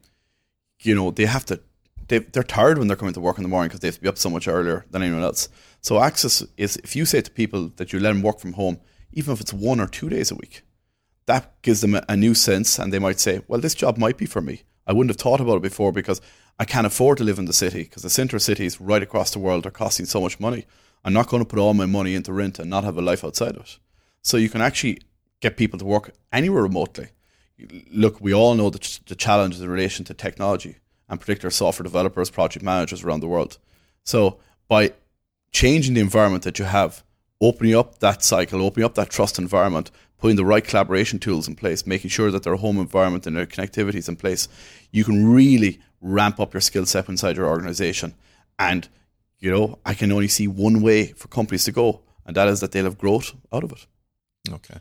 you 0.80 0.94
know 0.94 1.12
they 1.12 1.26
have 1.26 1.44
to 1.46 1.60
they 2.08 2.18
they're 2.18 2.42
tired 2.42 2.78
when 2.78 2.88
they're 2.88 2.96
coming 2.96 3.14
to 3.14 3.20
work 3.20 3.38
in 3.38 3.42
the 3.42 3.48
morning 3.48 3.68
because 3.68 3.80
they 3.80 3.88
have 3.88 3.96
to 3.96 4.00
be 4.00 4.08
up 4.08 4.18
so 4.18 4.30
much 4.30 4.48
earlier 4.48 4.84
than 4.90 5.02
anyone 5.02 5.22
else. 5.22 5.48
So 5.80 6.00
access 6.00 6.42
is 6.56 6.76
if 6.78 6.96
you 6.96 7.04
say 7.04 7.20
to 7.20 7.30
people 7.30 7.70
that 7.76 7.92
you 7.92 8.00
let 8.00 8.12
them 8.12 8.22
work 8.22 8.40
from 8.40 8.54
home, 8.54 8.80
even 9.12 9.32
if 9.32 9.40
it's 9.40 9.52
one 9.52 9.80
or 9.80 9.86
two 9.86 10.08
days 10.08 10.30
a 10.30 10.34
week, 10.34 10.62
that 11.26 11.60
gives 11.62 11.80
them 11.82 11.98
a, 12.08 12.16
new 12.16 12.34
sense, 12.34 12.78
and 12.78 12.92
they 12.92 12.98
might 12.98 13.20
say, 13.20 13.42
"Well, 13.46 13.60
this 13.60 13.74
job 13.74 13.98
might 13.98 14.18
be 14.18 14.26
for 14.26 14.40
me." 14.40 14.62
I 14.86 14.92
wouldn't 14.92 15.10
have 15.10 15.20
thought 15.20 15.40
about 15.40 15.58
it 15.58 15.62
before 15.62 15.92
because 15.92 16.22
I 16.58 16.64
can't 16.64 16.86
afford 16.86 17.18
to 17.18 17.24
live 17.24 17.38
in 17.38 17.44
the 17.44 17.52
city 17.52 17.82
because 17.84 18.02
the 18.02 18.10
centre 18.10 18.38
cities 18.38 18.80
right 18.80 19.02
across 19.02 19.30
the 19.30 19.38
world 19.38 19.66
are 19.66 19.70
costing 19.70 20.06
so 20.06 20.20
much 20.20 20.40
money. 20.40 20.66
I'm 21.04 21.12
not 21.12 21.28
going 21.28 21.42
to 21.42 21.48
put 21.48 21.58
all 21.58 21.74
my 21.74 21.86
money 21.86 22.14
into 22.14 22.32
rent 22.32 22.58
and 22.58 22.70
not 22.70 22.84
have 22.84 22.96
a 22.96 23.02
life 23.02 23.22
outside 23.22 23.56
of 23.56 23.62
it. 23.62 23.78
So 24.22 24.38
you 24.38 24.48
can 24.48 24.62
actually 24.62 25.00
get 25.40 25.58
people 25.58 25.78
to 25.78 25.84
work 25.84 26.12
anywhere 26.32 26.62
remotely. 26.62 27.08
Look, 27.92 28.20
we 28.20 28.32
all 28.32 28.54
know 28.54 28.70
the, 28.70 28.98
the 29.06 29.14
challenges 29.14 29.60
in 29.60 29.68
relation 29.68 30.04
to 30.06 30.14
technology 30.14 30.76
and 31.08 31.20
particular 31.20 31.50
software 31.50 31.84
developers, 31.84 32.30
project 32.30 32.64
managers 32.64 33.02
around 33.02 33.20
the 33.20 33.28
world. 33.28 33.58
So 34.04 34.38
by 34.68 34.92
changing 35.52 35.94
the 35.94 36.00
environment 36.00 36.44
that 36.44 36.58
you 36.58 36.64
have, 36.64 37.02
opening 37.40 37.74
up 37.74 37.98
that 38.00 38.22
cycle, 38.22 38.62
opening 38.62 38.84
up 38.84 38.94
that 38.96 39.10
trust 39.10 39.38
environment, 39.38 39.90
putting 40.18 40.36
the 40.36 40.44
right 40.44 40.64
collaboration 40.64 41.18
tools 41.18 41.46
in 41.48 41.54
place, 41.54 41.86
making 41.86 42.10
sure 42.10 42.30
that 42.30 42.42
their 42.42 42.56
home 42.56 42.78
environment 42.78 43.26
and 43.26 43.36
their 43.36 43.46
connectivity 43.46 43.96
is 43.96 44.08
in 44.08 44.16
place, 44.16 44.48
you 44.90 45.04
can 45.04 45.32
really 45.32 45.80
ramp 46.00 46.40
up 46.40 46.52
your 46.52 46.60
skill 46.60 46.86
set 46.86 47.08
inside 47.08 47.36
your 47.36 47.46
organization. 47.46 48.14
And, 48.58 48.88
you 49.38 49.50
know, 49.50 49.78
I 49.86 49.94
can 49.94 50.10
only 50.10 50.28
see 50.28 50.48
one 50.48 50.82
way 50.82 51.06
for 51.12 51.28
companies 51.28 51.64
to 51.64 51.72
go, 51.72 52.00
and 52.26 52.36
that 52.36 52.48
is 52.48 52.60
that 52.60 52.72
they'll 52.72 52.84
have 52.84 52.98
growth 52.98 53.32
out 53.52 53.64
of 53.64 53.72
it. 53.72 53.86
Okay. 54.52 54.80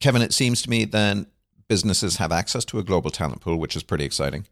Kevin, 0.00 0.22
it 0.22 0.34
seems 0.34 0.62
to 0.62 0.70
me 0.70 0.84
then 0.84 1.26
businesses 1.68 2.16
have 2.16 2.32
access 2.32 2.64
to 2.66 2.78
a 2.78 2.82
global 2.82 3.10
talent 3.10 3.40
pool, 3.40 3.56
which 3.56 3.76
is 3.76 3.82
pretty 3.82 4.04
exciting. 4.04 4.46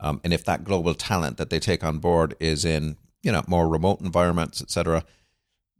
Um, 0.00 0.20
and 0.22 0.32
if 0.32 0.44
that 0.44 0.64
global 0.64 0.94
talent 0.94 1.36
that 1.38 1.50
they 1.50 1.58
take 1.58 1.82
on 1.82 1.98
board 1.98 2.34
is 2.38 2.64
in, 2.64 2.96
you 3.22 3.32
know, 3.32 3.42
more 3.46 3.68
remote 3.68 4.00
environments, 4.00 4.62
etc., 4.62 5.04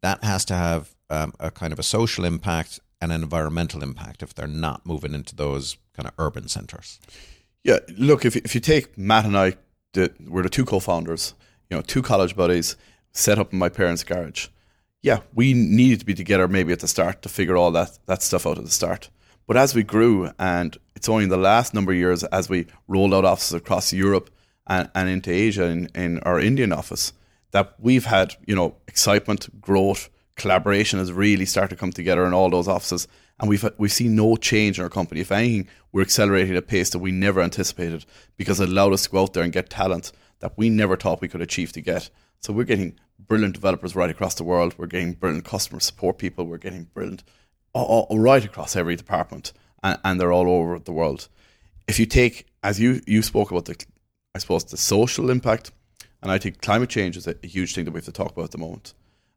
that 0.03 0.23
has 0.25 0.45
to 0.47 0.55
have 0.55 0.95
um, 1.11 1.33
a 1.39 1.51
kind 1.51 1.73
of 1.73 1.79
a 1.79 1.85
social 1.85 2.25
impact 2.25 2.81
and 3.01 3.13
an 3.13 3.23
environmental 3.23 3.83
impact 3.83 4.23
if 4.23 4.35
they're 4.35 4.47
not 4.47 4.85
moving 4.85 5.15
into 5.15 5.37
those 5.37 5.77
kind 5.95 6.07
of 6.09 6.15
urban 6.19 6.49
centers. 6.49 6.99
Yeah, 7.65 7.79
look, 7.97 8.25
if 8.25 8.37
if 8.37 8.55
you 8.55 8.61
take 8.61 8.97
Matt 8.97 9.25
and 9.25 9.37
I, 9.37 9.55
the, 9.93 10.13
we're 10.27 10.43
the 10.43 10.49
two 10.49 10.65
co-founders, 10.65 11.35
you 11.71 11.77
know, 11.77 11.83
two 11.83 12.03
college 12.03 12.37
buddies, 12.37 12.77
set 13.13 13.39
up 13.39 13.53
in 13.53 13.59
my 13.59 13.69
parents' 13.69 14.05
garage. 14.05 14.49
Yeah, 15.03 15.21
we 15.35 15.55
needed 15.55 16.01
to 16.01 16.07
be 16.07 16.15
together 16.15 16.49
maybe 16.49 16.73
at 16.73 16.81
the 16.81 16.89
start 16.89 17.23
to 17.23 17.29
figure 17.29 17.57
all 17.57 17.71
that 17.73 17.99
that 18.07 18.23
stuff 18.23 18.47
out 18.47 18.59
at 18.59 18.65
the 18.65 18.71
start. 18.71 19.11
But 19.49 19.57
as 19.57 19.75
we 19.75 19.83
grew, 19.83 20.31
and 20.39 20.77
it's 20.95 21.09
only 21.09 21.25
in 21.25 21.31
the 21.31 21.37
last 21.37 21.75
number 21.75 21.91
of 21.91 21.99
years 21.99 22.23
as 22.25 22.49
we 22.49 22.67
rolled 22.87 23.15
out 23.15 23.25
offices 23.25 23.55
across 23.55 23.93
Europe 23.93 24.31
and, 24.67 24.89
and 24.95 25.09
into 25.09 25.33
Asia 25.33 25.65
in, 25.65 25.89
in 25.95 26.21
our 26.21 26.39
Indian 26.39 26.73
office, 26.73 27.15
that 27.51 27.75
we've 27.81 28.05
had, 28.05 28.37
you 28.47 28.55
know, 28.55 28.77
excitement, 28.87 29.61
growth, 29.61 30.11
collaboration 30.37 30.99
has 30.99 31.13
really 31.13 31.47
started 31.47 31.75
to 31.75 31.81
come 31.81 31.93
together 31.93 32.27
in 32.27 32.35
all 32.35 32.51
those 32.51 32.69
offices 32.69 33.09
and 33.41 33.49
we've 33.49 33.69
we've 33.79 33.93
seen 33.93 34.15
no 34.15 34.37
change 34.37 34.79
in 34.79 34.85
our 34.85 34.91
company. 34.91 35.21
If 35.21 35.33
anything, 35.33 35.69
we're 35.93 36.03
accelerating 36.03 36.53
at 36.53 36.59
a 36.59 36.63
pace 36.63 36.91
that 36.91 36.99
we 36.99 37.13
never 37.13 37.41
anticipated 37.41 38.05
because 38.37 38.61
it 38.61 38.69
allowed 38.69 38.93
us 38.93 39.05
to 39.05 39.11
go 39.11 39.23
out 39.23 39.33
there 39.33 39.43
and 39.43 39.53
get 39.53 39.71
talent 39.71 40.13
that 40.41 40.57
we 40.57 40.69
never 40.71 40.97
thought 40.97 41.21
we 41.21 41.29
could 41.29 41.41
achieve 41.41 41.73
to 41.73 41.81
get. 41.81 42.11
So 42.41 42.53
we're 42.53 42.65
getting 42.65 42.99
brilliant 43.19 43.55
developers 43.55 43.97
right 43.97 44.11
across 44.11 44.35
the 44.35 44.45
world. 44.45 44.75
We're 44.77 44.87
getting 44.87 45.15
brilliant 45.15 45.45
customer 45.45 45.81
support 45.81 46.19
people. 46.19 46.45
We're 46.45 46.59
getting 46.59 46.85
brilliant 46.85 47.25
all, 47.73 48.07
all 48.09 48.19
right 48.19 48.45
across 48.45 48.77
every 48.77 48.97
department, 48.97 49.53
and, 49.83 49.99
and 50.05 50.21
they're 50.21 50.33
all 50.33 50.49
over 50.49 50.79
the 50.79 50.93
world. 50.93 51.29
if 51.87 51.99
you 51.99 52.07
take, 52.07 52.47
as 52.63 52.79
you 52.79 53.01
you 53.07 53.23
spoke 53.23 53.51
about 53.51 53.65
the, 53.67 53.85
I 54.35 54.39
suppose 54.39 54.65
the 54.65 54.77
social 54.77 55.31
impact, 55.31 55.73
and 56.23 56.31
I 56.31 56.39
think 56.39 56.61
climate 56.61 56.91
change 56.91 57.17
is 57.17 57.27
a, 57.27 57.35
huge 57.43 57.75
thing 57.75 57.85
that 57.85 57.93
we 57.93 57.99
have 57.99 58.05
to 58.07 58.13
talk 58.13 58.33
about 58.33 58.47
at 58.47 58.51
the 58.51 58.59
moment. 58.59 58.95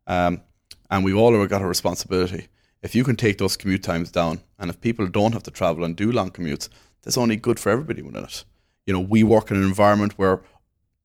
Um, 0.08 0.42
and 0.90 1.06
we've 1.06 1.16
all 1.16 1.46
got 1.48 1.62
a 1.62 1.68
responsibility. 1.68 2.48
If 2.82 2.96
you 2.96 3.04
can 3.04 3.16
take 3.16 3.38
those 3.38 3.56
commute 3.56 3.84
times 3.84 4.12
down, 4.12 4.42
and 4.58 4.70
if 4.70 4.82
people 4.82 5.08
don't 5.08 5.34
have 5.34 5.44
to 5.44 5.52
travel 5.52 5.84
and 5.84 5.96
do 5.96 6.12
long 6.12 6.32
commutes, 6.32 6.68
that's 7.04 7.18
only 7.18 7.36
good 7.36 7.60
for 7.60 7.70
everybody 7.70 8.02
within 8.02 8.24
it. 8.24 8.44
You 8.86 8.94
know, 8.94 9.00
we 9.00 9.24
work 9.24 9.52
in 9.52 9.58
an 9.58 9.64
environment 9.64 10.14
where 10.18 10.42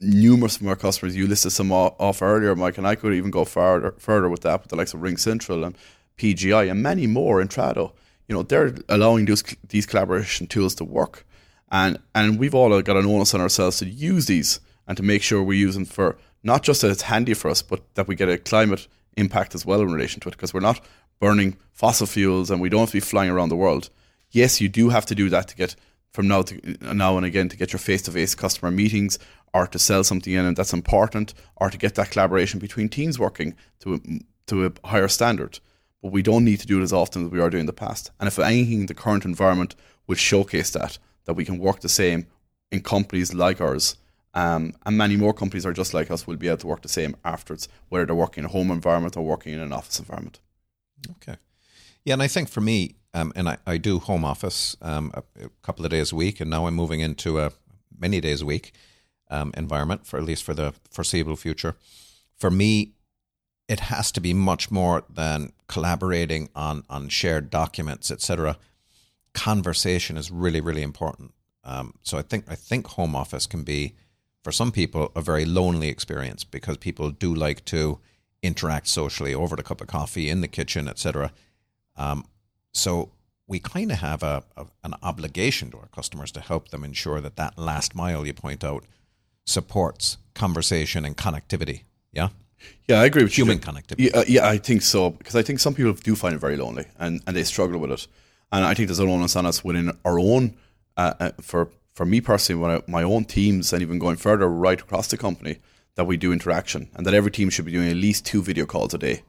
numerous 0.00 0.60
of 0.60 0.66
our 0.66 0.76
customers, 0.76 1.16
you 1.16 1.26
listed 1.26 1.52
some 1.52 1.72
off 1.72 2.22
earlier, 2.22 2.54
Mike, 2.54 2.78
and 2.78 2.86
I 2.86 2.94
could 2.94 3.14
even 3.14 3.30
go 3.30 3.44
further 3.44 3.94
further 3.98 4.28
with 4.28 4.42
that, 4.42 4.62
with 4.62 4.70
the 4.70 4.76
likes 4.76 4.94
of 4.94 5.00
RingCentral 5.00 5.64
and 5.64 5.76
PGI 6.16 6.70
and 6.70 6.82
many 6.82 7.06
more 7.06 7.42
Intrado. 7.42 7.92
You 8.28 8.34
know, 8.34 8.42
they're 8.42 8.74
allowing 8.88 9.26
these 9.26 9.44
these 9.68 9.86
collaboration 9.86 10.46
tools 10.46 10.74
to 10.76 10.84
work, 10.84 11.24
and 11.70 11.98
and 12.14 12.38
we've 12.38 12.54
all 12.54 12.80
got 12.82 12.96
an 12.96 13.06
onus 13.06 13.34
on 13.34 13.40
ourselves 13.40 13.78
to 13.78 13.86
use 13.86 14.26
these 14.26 14.60
and 14.86 14.96
to 14.96 15.02
make 15.02 15.22
sure 15.22 15.42
we're 15.42 15.66
using 15.66 15.84
for 15.84 16.16
not 16.42 16.62
just 16.62 16.82
that 16.82 16.90
it's 16.90 17.02
handy 17.02 17.34
for 17.34 17.50
us, 17.50 17.62
but 17.62 17.82
that 17.94 18.08
we 18.08 18.14
get 18.14 18.28
a 18.28 18.38
climate 18.38 18.86
impact 19.16 19.54
as 19.54 19.66
well 19.66 19.80
in 19.80 19.92
relation 19.92 20.20
to 20.20 20.28
it, 20.28 20.32
because 20.32 20.54
we're 20.54 20.60
not 20.60 20.80
burning 21.18 21.56
fossil 21.72 22.06
fuels 22.06 22.50
and 22.50 22.60
we 22.60 22.68
don't 22.68 22.80
have 22.80 22.90
to 22.90 22.96
be 22.96 23.00
flying 23.00 23.30
around 23.30 23.48
the 23.48 23.56
world. 23.56 23.90
Yes, 24.30 24.60
you 24.60 24.68
do 24.68 24.90
have 24.90 25.06
to 25.06 25.14
do 25.14 25.28
that 25.30 25.48
to 25.48 25.56
get 25.56 25.76
from 26.12 26.28
now 26.28 26.42
to 26.42 26.76
now 26.94 27.16
and 27.16 27.26
again 27.26 27.48
to 27.48 27.56
get 27.56 27.72
your 27.72 27.78
face 27.78 28.02
to 28.02 28.10
face 28.10 28.34
customer 28.34 28.70
meetings 28.70 29.18
or 29.52 29.66
to 29.66 29.78
sell 29.78 30.02
something 30.02 30.32
in 30.32 30.44
and 30.44 30.56
that's 30.56 30.72
important 30.72 31.34
or 31.56 31.68
to 31.70 31.78
get 31.78 31.94
that 31.94 32.10
collaboration 32.10 32.58
between 32.58 32.88
teams 32.88 33.18
working 33.18 33.54
to 33.80 34.00
to 34.46 34.66
a 34.66 34.72
higher 34.88 35.08
standard 35.08 35.60
but 36.06 36.12
we 36.12 36.22
don't 36.22 36.44
need 36.44 36.60
to 36.60 36.68
do 36.68 36.78
it 36.78 36.84
as 36.84 36.92
often 36.92 37.26
as 37.26 37.32
we 37.32 37.40
are 37.40 37.50
doing 37.50 37.62
in 37.62 37.66
the 37.66 37.72
past. 37.72 38.12
And 38.20 38.28
if 38.28 38.38
anything, 38.38 38.86
the 38.86 38.94
current 38.94 39.24
environment 39.24 39.74
will 40.06 40.14
showcase 40.14 40.70
that 40.70 40.98
that 41.24 41.34
we 41.34 41.44
can 41.44 41.58
work 41.58 41.80
the 41.80 41.88
same 41.88 42.28
in 42.70 42.80
companies 42.80 43.34
like 43.34 43.60
ours. 43.60 43.96
Um, 44.32 44.74
and 44.84 44.96
many 44.96 45.16
more 45.16 45.34
companies 45.34 45.66
are 45.66 45.72
just 45.72 45.94
like 45.94 46.08
us 46.08 46.24
will 46.24 46.36
be 46.36 46.46
able 46.46 46.58
to 46.58 46.66
work 46.68 46.82
the 46.82 46.88
same 46.88 47.16
afterwards, 47.24 47.68
whether 47.88 48.06
they're 48.06 48.14
working 48.14 48.44
in 48.44 48.50
a 48.50 48.52
home 48.52 48.70
environment 48.70 49.16
or 49.16 49.24
working 49.24 49.52
in 49.52 49.58
an 49.58 49.72
office 49.72 49.98
environment. 49.98 50.38
Okay. 51.10 51.38
Yeah, 52.04 52.12
and 52.12 52.22
I 52.22 52.28
think 52.28 52.48
for 52.48 52.60
me, 52.60 52.94
um, 53.12 53.32
and 53.34 53.48
I, 53.48 53.56
I 53.66 53.76
do 53.76 53.98
home 53.98 54.24
office 54.24 54.76
um, 54.80 55.10
a, 55.12 55.24
a, 55.46 55.48
couple 55.62 55.84
of 55.84 55.90
days 55.90 56.12
a 56.12 56.14
week, 56.14 56.40
and 56.40 56.48
now 56.48 56.68
I'm 56.68 56.74
moving 56.74 57.00
into 57.00 57.40
a 57.40 57.50
many 57.98 58.20
days 58.20 58.42
a 58.42 58.46
week 58.46 58.74
um, 59.28 59.52
environment 59.56 60.06
for 60.06 60.18
at 60.18 60.24
least 60.24 60.44
for 60.44 60.54
the 60.54 60.72
foreseeable 60.88 61.34
future. 61.34 61.74
For 62.38 62.48
me, 62.48 62.92
it 63.68 63.80
has 63.80 64.12
to 64.12 64.20
be 64.20 64.32
much 64.32 64.70
more 64.70 65.04
than 65.08 65.52
collaborating 65.66 66.48
on 66.54 66.84
on 66.88 67.08
shared 67.08 67.50
documents, 67.50 68.10
etc. 68.10 68.56
Conversation 69.34 70.16
is 70.16 70.30
really 70.30 70.60
really 70.60 70.82
important. 70.82 71.32
Um, 71.64 71.94
so 72.02 72.18
I 72.18 72.22
think 72.22 72.44
I 72.48 72.54
think 72.54 72.86
home 72.86 73.16
office 73.16 73.46
can 73.46 73.64
be 73.64 73.94
for 74.42 74.52
some 74.52 74.70
people 74.70 75.10
a 75.16 75.20
very 75.20 75.44
lonely 75.44 75.88
experience 75.88 76.44
because 76.44 76.76
people 76.76 77.10
do 77.10 77.34
like 77.34 77.64
to 77.66 77.98
interact 78.42 78.86
socially 78.86 79.34
over 79.34 79.56
the 79.56 79.62
cup 79.62 79.80
of 79.80 79.88
coffee 79.88 80.30
in 80.30 80.40
the 80.40 80.48
kitchen, 80.48 80.88
etc. 80.88 81.32
Um, 81.96 82.24
so 82.72 83.10
we 83.48 83.58
kind 83.58 83.90
of 83.90 83.98
have 83.98 84.22
a, 84.22 84.44
a, 84.56 84.66
an 84.84 84.94
obligation 85.02 85.70
to 85.70 85.78
our 85.78 85.88
customers 85.88 86.30
to 86.32 86.40
help 86.40 86.68
them 86.68 86.84
ensure 86.84 87.20
that 87.20 87.36
that 87.36 87.58
last 87.58 87.94
mile 87.94 88.26
you 88.26 88.32
point 88.32 88.62
out 88.62 88.84
supports 89.44 90.18
conversation 90.34 91.04
and 91.04 91.16
connectivity. 91.16 91.82
Yeah. 92.12 92.28
Yeah, 92.88 93.00
I 93.00 93.04
agree 93.06 93.22
with 93.22 93.36
human 93.36 93.58
you. 93.58 93.62
connectivity. 93.62 93.98
Yeah, 93.98 94.20
uh, 94.20 94.24
yeah, 94.26 94.48
I 94.48 94.58
think 94.58 94.82
so 94.82 95.10
because 95.10 95.34
I 95.36 95.42
think 95.42 95.58
some 95.58 95.74
people 95.74 95.92
do 95.92 96.14
find 96.14 96.34
it 96.34 96.38
very 96.38 96.56
lonely 96.56 96.86
and, 96.98 97.20
and 97.26 97.36
they 97.36 97.44
struggle 97.44 97.78
with 97.78 97.90
it, 97.90 98.06
and 98.52 98.64
I 98.64 98.74
think 98.74 98.88
there's 98.88 98.98
an 98.98 99.08
onus 99.08 99.36
on 99.36 99.46
us 99.46 99.64
within 99.64 99.96
our 100.04 100.18
own. 100.18 100.56
Uh, 100.96 101.14
uh, 101.20 101.30
for 101.40 101.70
for 101.94 102.06
me 102.06 102.20
personally, 102.20 102.60
when 102.60 102.70
I, 102.70 102.82
my 102.86 103.02
own 103.02 103.24
teams 103.24 103.72
and 103.72 103.82
even 103.82 103.98
going 103.98 104.16
further 104.16 104.48
right 104.48 104.80
across 104.80 105.08
the 105.08 105.16
company, 105.16 105.58
that 105.96 106.04
we 106.04 106.16
do 106.16 106.32
interaction 106.32 106.88
and 106.94 107.06
that 107.06 107.14
every 107.14 107.30
team 107.30 107.50
should 107.50 107.64
be 107.64 107.72
doing 107.72 107.88
at 107.88 107.96
least 107.96 108.24
two 108.24 108.42
video 108.42 108.66
calls 108.66 108.94
a 108.94 108.98
day 108.98 109.22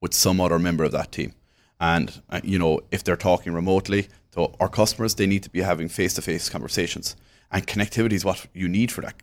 with 0.00 0.14
some 0.14 0.40
other 0.40 0.58
member 0.58 0.84
of 0.84 0.92
that 0.92 1.12
team. 1.12 1.34
And 1.80 2.22
uh, 2.30 2.40
you 2.42 2.58
know, 2.58 2.80
if 2.90 3.04
they're 3.04 3.16
talking 3.16 3.52
remotely 3.52 4.08
to 4.32 4.52
our 4.58 4.68
customers, 4.68 5.14
they 5.16 5.26
need 5.26 5.42
to 5.42 5.50
be 5.50 5.60
having 5.60 5.88
face 5.88 6.14
to 6.14 6.22
face 6.22 6.48
conversations, 6.48 7.14
and 7.50 7.66
connectivity 7.66 8.14
is 8.14 8.24
what 8.24 8.46
you 8.54 8.68
need 8.68 8.90
for 8.90 9.02
that 9.02 9.16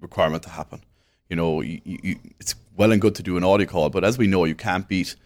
requirement 0.00 0.42
to 0.42 0.50
happen 0.50 0.82
you 1.28 1.36
know, 1.36 1.60
you, 1.60 1.80
you, 1.84 2.16
it's 2.38 2.54
well 2.76 2.92
and 2.92 3.00
good 3.00 3.14
to 3.14 3.22
do 3.22 3.36
an 3.36 3.44
audio 3.44 3.66
call, 3.66 3.90
but 3.90 4.04
as 4.04 4.18
we 4.18 4.26
know, 4.26 4.44
you 4.44 4.54
can't 4.54 4.88
beat 4.88 5.16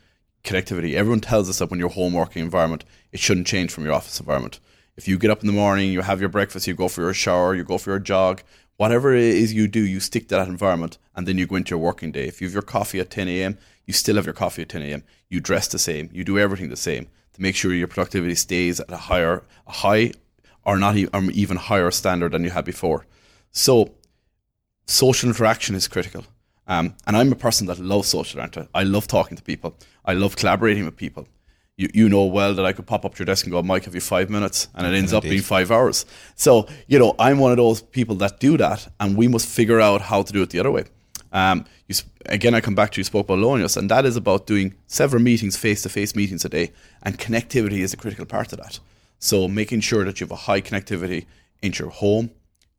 connectivity. 0.45 0.95
Everyone 0.95 1.21
tells 1.21 1.51
us 1.51 1.59
that 1.59 1.71
when 1.71 1.81
you're 1.81 1.89
home 1.89 2.13
working 2.13 2.43
environment, 2.43 2.85
it 3.13 3.21
shouldn't 3.21 3.47
change 3.47 3.73
from 3.73 3.85
your 3.85 3.93
office 3.93 4.21
environment. 4.21 4.61
If 4.97 5.09
you 5.09 5.19
get 5.19 5.31
up 5.31 5.41
in 5.41 5.47
the 5.47 5.53
morning, 5.53 5.93
you 5.93 6.03
have 6.03 6.21
your 6.21 6.29
breakfast, 6.29 6.67
you 6.67 6.75
go 6.75 6.89
for 6.89 7.03
your 7.03 7.15
shower, 7.15 7.55
you 7.55 7.65
go 7.65 7.79
for 7.79 7.91
your 7.91 7.99
jog, 7.99 8.43
whatever 8.77 9.15
it 9.15 9.23
is 9.23 9.53
you 9.53 9.67
do, 9.67 9.81
you 9.81 10.01
stick 10.01 10.29
to 10.29 10.37
that 10.37 10.49
environment 10.49 10.99
and 11.15 11.27
then 11.27 11.39
you 11.39 11.47
go 11.47 11.57
into 11.57 11.71
your 11.71 11.79
working 11.79 12.13
day. 12.13 12.27
If 12.27 12.41
you 12.41 12.47
have 12.47 12.55
your 12.55 12.63
coffee 12.63 13.01
at 13.01 13.11
10 13.11 13.29
a.m., 13.29 13.59
you 13.87 13.93
still 13.93 14.17
have 14.17 14.27
your 14.27 14.35
coffee 14.35 14.63
at 14.63 14.69
10 14.69 14.83
a.m. 14.83 15.03
You 15.29 15.41
dress 15.41 15.69
the 15.69 15.79
same, 15.79 16.09
you 16.13 16.25
do 16.25 16.39
everything 16.39 16.71
the 16.71 16.77
same 16.77 17.09
to 17.35 17.43
make 17.43 17.57
sure 17.57 17.75
your 17.75 17.89
productivity 17.89 18.35
stays 18.35 18.81
at 18.81 18.91
a 18.91 18.97
higher, 18.97 19.43
a 19.67 19.73
high, 19.73 20.13
or 20.65 20.79
not 20.79 20.97
um, 21.13 21.31
even 21.33 21.57
higher 21.57 21.91
standard 21.91 22.33
than 22.33 22.45
you 22.45 22.51
had 22.51 22.65
before. 22.65 23.07
So 23.51 23.95
social 24.87 25.29
interaction 25.29 25.75
is 25.75 25.89
critical. 25.89 26.25
Um, 26.71 26.95
and 27.05 27.17
I'm 27.17 27.33
a 27.33 27.37
person 27.37 27.67
that 27.67 27.81
loves 27.81 28.09
social 28.09 28.39
interaction. 28.39 28.69
I 28.73 28.85
love 28.85 29.09
talking 29.09 29.37
to 29.37 29.43
people. 29.43 29.77
I 30.05 30.13
love 30.15 30.37
collaborating 30.37 30.85
with 30.85 30.97
people. 30.97 31.27
You, 31.77 31.91
you 31.93 32.09
know 32.09 32.27
well 32.27 32.55
that 32.55 32.65
I 32.65 32.73
could 32.73 32.87
pop 32.87 33.05
up 33.05 33.17
to 33.17 33.19
your 33.19 33.27
desk 33.27 33.45
and 33.45 33.53
go, 33.53 33.61
Mike, 33.61 33.87
have 33.87 33.95
you 33.97 34.01
five 34.01 34.31
minutes? 34.31 34.69
And 34.77 34.87
it 34.87 34.97
ends 34.97 35.13
Indeed. 35.13 35.17
up 35.27 35.31
being 35.31 35.43
five 35.43 35.73
hours. 35.73 36.07
So, 36.37 36.69
you 36.87 37.01
know, 37.01 37.17
I'm 37.19 37.39
one 37.41 37.51
of 37.51 37.57
those 37.57 37.83
people 37.83 38.15
that 38.17 38.39
do 38.39 38.57
that, 38.59 38.87
and 39.01 39.17
we 39.17 39.27
must 39.27 39.49
figure 39.49 39.81
out 39.81 40.01
how 40.01 40.23
to 40.23 40.33
do 40.33 40.43
it 40.43 40.51
the 40.51 40.61
other 40.61 40.71
way. 40.71 40.85
Um, 41.33 41.65
you, 41.89 41.97
again, 42.27 42.55
I 42.55 42.61
come 42.61 42.77
back 42.77 42.93
to 42.93 43.01
you 43.01 43.05
spoke 43.05 43.27
about 43.27 43.39
Lonius, 43.39 43.77
and 43.77 43.91
that 43.91 44.05
is 44.07 44.17
about 44.17 44.47
doing 44.47 44.75
several 44.87 45.23
meetings, 45.23 45.57
face 45.57 45.83
to 45.83 45.89
face 45.89 46.15
meetings 46.15 46.45
a 46.45 46.49
day, 46.49 46.71
and 47.03 47.19
connectivity 47.19 47.79
is 47.81 47.93
a 47.93 47.97
critical 47.97 48.27
part 48.27 48.53
of 48.53 48.61
that. 48.61 48.79
So, 49.19 49.49
making 49.49 49.81
sure 49.81 50.05
that 50.05 50.21
you 50.21 50.25
have 50.27 50.33
a 50.33 50.37
high 50.37 50.61
connectivity 50.61 51.27
into 51.63 51.83
your 51.83 51.91
home, 51.91 52.31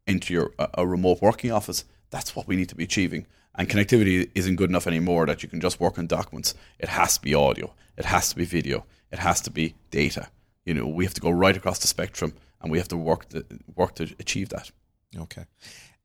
into 0.08 0.34
your 0.34 0.52
a 0.76 0.88
remote 0.88 1.22
working 1.22 1.52
office, 1.52 1.84
that's 2.10 2.38
what 2.38 2.48
we 2.48 2.56
need 2.56 2.70
to 2.70 2.76
be 2.76 2.86
achieving. 2.86 3.26
And 3.56 3.70
connectivity 3.70 4.30
isn't 4.34 4.56
good 4.56 4.70
enough 4.70 4.88
anymore 4.88 5.26
that 5.26 5.44
you 5.44 5.50
can 5.50 5.60
just 5.60 5.80
work 5.80 5.98
on 5.98 6.08
documents. 6.08 6.54
It 6.80 6.90
has 6.90 7.16
to 7.16 7.22
be 7.22 7.34
audio. 7.34 7.74
It 7.98 8.06
has 8.06 8.30
to 8.30 8.36
be 8.36 8.46
video. 8.46 8.86
It 9.12 9.20
has 9.20 9.42
to 9.42 9.52
be 9.52 9.76
data. 9.90 10.30
You 10.66 10.74
know, 10.74 10.88
we 10.88 11.04
have 11.04 11.14
to 11.16 11.22
go 11.22 11.30
right 11.30 11.58
across 11.58 11.80
the 11.80 11.88
spectrum, 11.88 12.34
and 12.62 12.72
we 12.72 12.78
have 12.78 12.88
to 12.90 12.98
work 12.98 13.30
to 13.30 13.46
work 13.76 13.96
to 13.96 14.04
achieve 14.20 14.50
that. 14.50 14.72
Okay, 15.18 15.46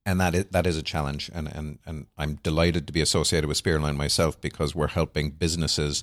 and 0.04 0.20
that 0.20 0.34
is 0.34 0.46
that 0.46 0.66
is 0.66 0.76
a 0.76 0.82
challenge, 0.82 1.30
and 1.32 1.46
and 1.46 1.78
and 1.86 2.06
I'm 2.18 2.36
delighted 2.42 2.86
to 2.86 2.92
be 2.92 3.00
associated 3.00 3.46
with 3.46 3.62
Spearline 3.62 3.96
myself 3.96 4.40
because 4.40 4.74
we're 4.74 4.88
helping 4.88 5.30
businesses 5.30 6.02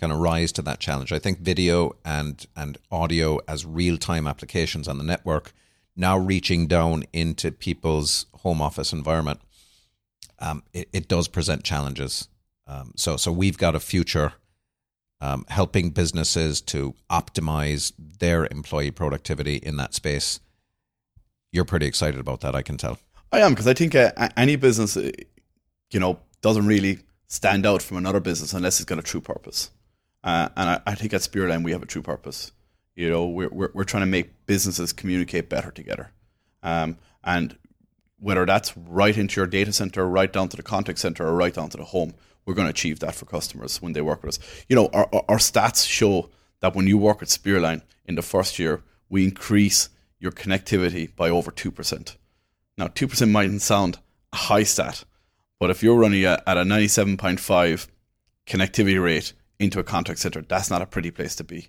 kind 0.00 0.12
of 0.12 0.20
rise 0.20 0.52
to 0.52 0.62
that 0.62 0.78
challenge. 0.78 1.12
I 1.12 1.18
think 1.18 1.40
video 1.40 1.96
and 2.04 2.46
and 2.56 2.78
audio 2.90 3.40
as 3.46 3.66
real 3.66 3.98
time 3.98 4.26
applications 4.26 4.88
on 4.88 4.96
the 4.96 5.04
network 5.04 5.52
now 5.98 6.16
reaching 6.16 6.68
down 6.68 7.04
into 7.12 7.50
people's 7.50 8.26
home 8.32 8.62
office 8.62 8.92
environment, 8.92 9.40
um, 10.38 10.62
it, 10.72 10.88
it, 10.92 11.08
does 11.08 11.28
present 11.28 11.64
challenges. 11.64 12.28
Um, 12.66 12.92
so, 12.96 13.16
so 13.16 13.32
we've 13.32 13.58
got 13.58 13.74
a 13.74 13.80
future 13.80 14.34
um, 15.20 15.44
helping 15.48 15.90
businesses 15.90 16.60
to 16.62 16.94
optimize 17.10 17.92
their 17.98 18.46
employee 18.46 18.90
productivity 18.90 19.56
in 19.56 19.76
that 19.76 19.94
space. 19.94 20.40
You're 21.50 21.64
pretty 21.64 21.86
excited 21.86 22.20
about 22.20 22.40
that, 22.40 22.54
I 22.54 22.62
can 22.62 22.76
tell. 22.76 22.98
I 23.32 23.40
am 23.40 23.52
because 23.52 23.66
I 23.66 23.74
think 23.74 23.94
uh, 23.94 24.12
any 24.36 24.56
business, 24.56 24.96
uh, 24.96 25.10
you 25.90 26.00
know, 26.00 26.20
doesn't 26.40 26.66
really 26.66 27.00
stand 27.26 27.66
out 27.66 27.82
from 27.82 27.96
another 27.96 28.20
business 28.20 28.52
unless 28.52 28.80
it's 28.80 28.84
got 28.84 28.98
a 28.98 29.02
true 29.02 29.20
purpose. 29.20 29.70
Uh, 30.24 30.48
and 30.56 30.70
I, 30.70 30.80
I, 30.86 30.94
think 30.94 31.12
at 31.12 31.20
Spearline 31.20 31.62
we 31.62 31.72
have 31.72 31.82
a 31.82 31.86
true 31.86 32.02
purpose. 32.02 32.52
You 32.96 33.10
know, 33.10 33.26
we're, 33.26 33.48
we're, 33.48 33.70
we're 33.74 33.84
trying 33.84 34.02
to 34.02 34.06
make 34.06 34.46
businesses 34.46 34.92
communicate 34.92 35.48
better 35.48 35.70
together. 35.70 36.10
Um, 36.62 36.98
and 37.22 37.56
whether 38.20 38.44
that's 38.46 38.76
right 38.76 39.16
into 39.16 39.40
your 39.40 39.46
data 39.46 39.72
center, 39.72 40.06
right 40.06 40.32
down 40.32 40.48
to 40.50 40.56
the 40.56 40.62
contact 40.62 40.98
center, 40.98 41.26
or 41.26 41.34
right 41.34 41.54
down 41.54 41.70
to 41.70 41.76
the 41.76 41.84
home, 41.84 42.14
we're 42.44 42.54
going 42.54 42.66
to 42.66 42.70
achieve 42.70 43.00
that 43.00 43.14
for 43.14 43.26
customers 43.26 43.82
when 43.82 43.92
they 43.92 44.00
work 44.00 44.22
with 44.22 44.38
us. 44.38 44.64
You 44.68 44.76
know, 44.76 44.88
our, 44.92 45.08
our 45.28 45.38
stats 45.38 45.86
show 45.88 46.30
that 46.60 46.74
when 46.74 46.86
you 46.86 46.98
work 46.98 47.20
with 47.20 47.28
Spearline 47.28 47.82
in 48.06 48.14
the 48.14 48.22
first 48.22 48.58
year, 48.58 48.82
we 49.08 49.24
increase 49.24 49.88
your 50.18 50.32
connectivity 50.32 51.14
by 51.14 51.30
over 51.30 51.50
2%. 51.50 52.16
Now, 52.76 52.88
2% 52.88 53.30
mightn't 53.30 53.62
sound 53.62 53.98
a 54.32 54.36
high 54.36 54.62
stat, 54.62 55.04
but 55.58 55.70
if 55.70 55.82
you're 55.82 55.96
running 55.96 56.24
at 56.24 56.42
a 56.46 56.62
97.5 56.62 57.88
connectivity 58.46 59.02
rate 59.02 59.32
into 59.58 59.78
a 59.78 59.84
contact 59.84 60.20
center, 60.20 60.42
that's 60.42 60.70
not 60.70 60.82
a 60.82 60.86
pretty 60.86 61.10
place 61.10 61.34
to 61.36 61.44
be 61.44 61.68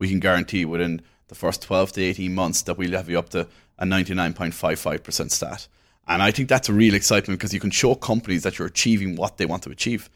we 0.00 0.08
can 0.08 0.18
guarantee 0.18 0.64
within 0.64 1.02
the 1.28 1.36
first 1.36 1.62
12 1.62 1.92
to 1.92 2.02
18 2.02 2.34
months 2.34 2.62
that 2.62 2.76
we'll 2.76 2.90
have 2.92 3.08
you 3.08 3.16
up 3.16 3.28
to 3.28 3.46
a 3.78 3.84
99.55% 3.84 5.30
stat. 5.30 5.68
And 6.10 6.24
I 6.24 6.32
think 6.32 6.48
that's 6.48 6.68
a 6.68 6.72
real 6.72 6.94
excitement 6.94 7.38
because 7.38 7.54
you 7.54 7.60
can 7.60 7.70
show 7.70 7.94
companies 7.94 8.42
that 8.42 8.58
you're 8.58 8.66
achieving 8.66 9.14
what 9.14 9.38
they 9.38 9.46
want 9.46 9.62
to 9.62 9.70
achieve. 9.70 10.10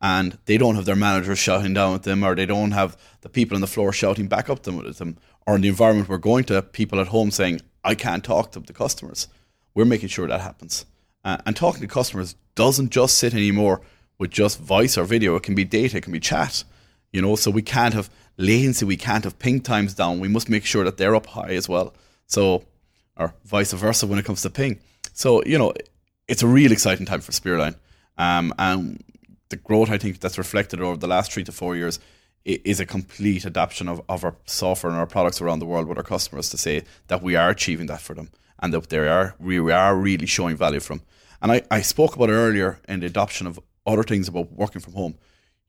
And 0.00 0.38
they 0.44 0.56
don't 0.56 0.76
have 0.76 0.84
their 0.84 0.94
managers 0.94 1.40
shouting 1.40 1.74
down 1.74 1.96
at 1.96 2.04
them, 2.04 2.22
or 2.22 2.36
they 2.36 2.46
don't 2.46 2.70
have 2.70 2.96
the 3.22 3.28
people 3.28 3.56
on 3.56 3.60
the 3.60 3.66
floor 3.66 3.92
shouting 3.92 4.28
back 4.28 4.48
up 4.48 4.62
them 4.62 4.76
with 4.76 4.98
them, 4.98 5.18
or 5.48 5.56
in 5.56 5.62
the 5.62 5.68
environment 5.68 6.08
we're 6.08 6.18
going 6.18 6.44
to, 6.44 6.62
people 6.62 7.00
at 7.00 7.08
home 7.08 7.32
saying, 7.32 7.62
I 7.82 7.96
can't 7.96 8.22
talk 8.22 8.52
to 8.52 8.60
the 8.60 8.72
customers. 8.72 9.26
We're 9.74 9.84
making 9.84 10.10
sure 10.10 10.28
that 10.28 10.40
happens. 10.40 10.86
Uh, 11.24 11.38
and 11.44 11.56
talking 11.56 11.80
to 11.80 11.88
customers 11.88 12.36
doesn't 12.54 12.90
just 12.90 13.18
sit 13.18 13.34
anymore 13.34 13.80
with 14.18 14.30
just 14.30 14.60
voice 14.60 14.96
or 14.96 15.02
video. 15.02 15.34
It 15.34 15.42
can 15.42 15.56
be 15.56 15.64
data, 15.64 15.96
it 15.96 16.04
can 16.04 16.12
be 16.12 16.20
chat. 16.20 16.62
You 17.12 17.22
know, 17.22 17.34
so 17.34 17.50
we 17.50 17.62
can't 17.62 17.94
have 17.94 18.08
latency, 18.36 18.84
we 18.84 18.96
can't 18.96 19.24
have 19.24 19.40
ping 19.40 19.62
times 19.62 19.94
down. 19.94 20.20
We 20.20 20.28
must 20.28 20.48
make 20.48 20.64
sure 20.64 20.84
that 20.84 20.96
they're 20.96 21.16
up 21.16 21.26
high 21.26 21.54
as 21.54 21.68
well. 21.68 21.92
So, 22.26 22.66
or 23.16 23.34
vice 23.44 23.72
versa 23.72 24.06
when 24.06 24.20
it 24.20 24.24
comes 24.24 24.42
to 24.42 24.50
ping. 24.50 24.78
So, 25.20 25.44
you 25.44 25.58
know, 25.58 25.74
it's 26.28 26.42
a 26.42 26.46
real 26.46 26.72
exciting 26.72 27.04
time 27.04 27.20
for 27.20 27.32
Spearline. 27.32 27.74
Um, 28.16 28.54
and 28.58 29.04
the 29.50 29.56
growth 29.56 29.90
I 29.90 29.98
think 29.98 30.18
that's 30.18 30.38
reflected 30.38 30.80
over 30.80 30.96
the 30.96 31.06
last 31.06 31.30
three 31.30 31.44
to 31.44 31.52
four 31.52 31.76
years 31.76 32.00
is 32.46 32.80
a 32.80 32.86
complete 32.86 33.44
adoption 33.44 33.86
of, 33.86 34.00
of 34.08 34.24
our 34.24 34.34
software 34.46 34.90
and 34.90 34.98
our 34.98 35.06
products 35.06 35.42
around 35.42 35.58
the 35.58 35.66
world 35.66 35.88
with 35.88 35.98
our 35.98 36.04
customers 36.04 36.48
to 36.48 36.56
say 36.56 36.84
that 37.08 37.22
we 37.22 37.36
are 37.36 37.50
achieving 37.50 37.84
that 37.88 38.00
for 38.00 38.14
them 38.14 38.30
and 38.60 38.72
that 38.72 38.88
they 38.88 38.96
are 38.96 39.34
we 39.38 39.58
are 39.70 39.94
really 39.94 40.24
showing 40.24 40.56
value 40.56 40.80
from. 40.80 41.02
And 41.42 41.52
I, 41.52 41.64
I 41.70 41.82
spoke 41.82 42.16
about 42.16 42.30
it 42.30 42.32
earlier 42.32 42.80
in 42.88 43.00
the 43.00 43.06
adoption 43.06 43.46
of 43.46 43.60
other 43.86 44.04
things 44.04 44.26
about 44.26 44.50
working 44.52 44.80
from 44.80 44.94
home. 44.94 45.16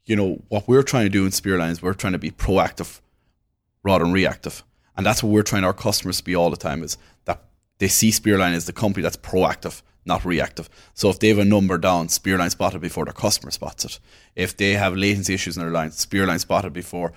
You 0.05 0.15
know, 0.15 0.41
what 0.47 0.65
we're 0.69 0.81
trying 0.81 1.07
to 1.07 1.09
do 1.09 1.25
in 1.25 1.31
Spearline 1.31 1.71
is 1.71 1.81
we're 1.81 1.93
trying 1.93 2.13
to 2.13 2.19
be 2.19 2.31
proactive 2.31 3.01
rather 3.83 4.05
than 4.05 4.13
reactive. 4.13 4.63
And 4.95 5.05
that's 5.05 5.21
what 5.21 5.33
we're 5.33 5.43
trying 5.43 5.65
our 5.65 5.73
customers 5.73 6.19
to 6.19 6.23
be 6.23 6.35
all 6.35 6.49
the 6.49 6.55
time 6.55 6.83
is 6.83 6.97
that 7.25 7.50
they 7.81 7.87
see 7.87 8.11
Spearline 8.11 8.53
as 8.53 8.65
the 8.65 8.73
company 8.73 9.01
that's 9.01 9.17
proactive 9.17 9.81
not 10.05 10.25
reactive. 10.25 10.69
So 10.93 11.09
if 11.09 11.19
they 11.19 11.27
have 11.29 11.37
a 11.37 11.45
number 11.45 11.77
down, 11.77 12.07
Spearline 12.07 12.49
spotted 12.49 12.81
before 12.81 13.05
their 13.05 13.13
customer 13.13 13.51
spots 13.51 13.85
it. 13.85 13.99
If 14.35 14.57
they 14.57 14.73
have 14.73 14.95
latency 14.95 15.33
issues 15.33 15.57
in 15.57 15.63
their 15.63 15.71
line, 15.71 15.89
Spearline 15.91 16.39
spotted 16.39 16.73
before 16.73 17.13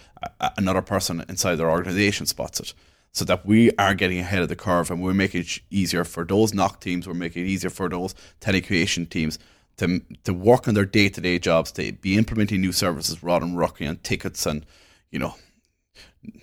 another 0.59 0.83
person 0.83 1.25
inside 1.29 1.57
their 1.57 1.71
organization 1.71 2.27
spots 2.27 2.61
it. 2.61 2.75
So 3.13 3.25
that 3.27 3.47
we 3.47 3.71
are 3.77 3.95
getting 3.95 4.19
ahead 4.19 4.43
of 4.43 4.49
the 4.49 4.57
curve 4.57 4.91
and 4.91 5.01
we're 5.01 5.15
making 5.15 5.43
it 5.43 5.61
easier 5.71 6.05
for 6.05 6.25
those 6.25 6.53
NOC 6.53 6.81
teams, 6.81 7.07
we're 7.07 7.15
making 7.15 7.45
it 7.45 7.49
easier 7.49 7.71
for 7.71 7.89
those 7.89 8.15
telecommunication 8.41 9.09
teams 9.09 9.39
to, 9.77 10.03
to 10.25 10.35
work 10.35 10.67
on 10.67 10.75
their 10.75 10.85
day 10.85 11.09
to 11.09 11.21
day 11.21 11.39
jobs, 11.39 11.71
to 11.73 11.93
be 11.93 12.19
implementing 12.19 12.61
new 12.61 12.73
services 12.73 13.23
rather 13.23 13.47
than 13.47 13.55
working 13.55 13.87
on 13.89 13.97
tickets 13.99 14.45
and, 14.47 14.67
you 15.11 15.21
know, 15.21 15.37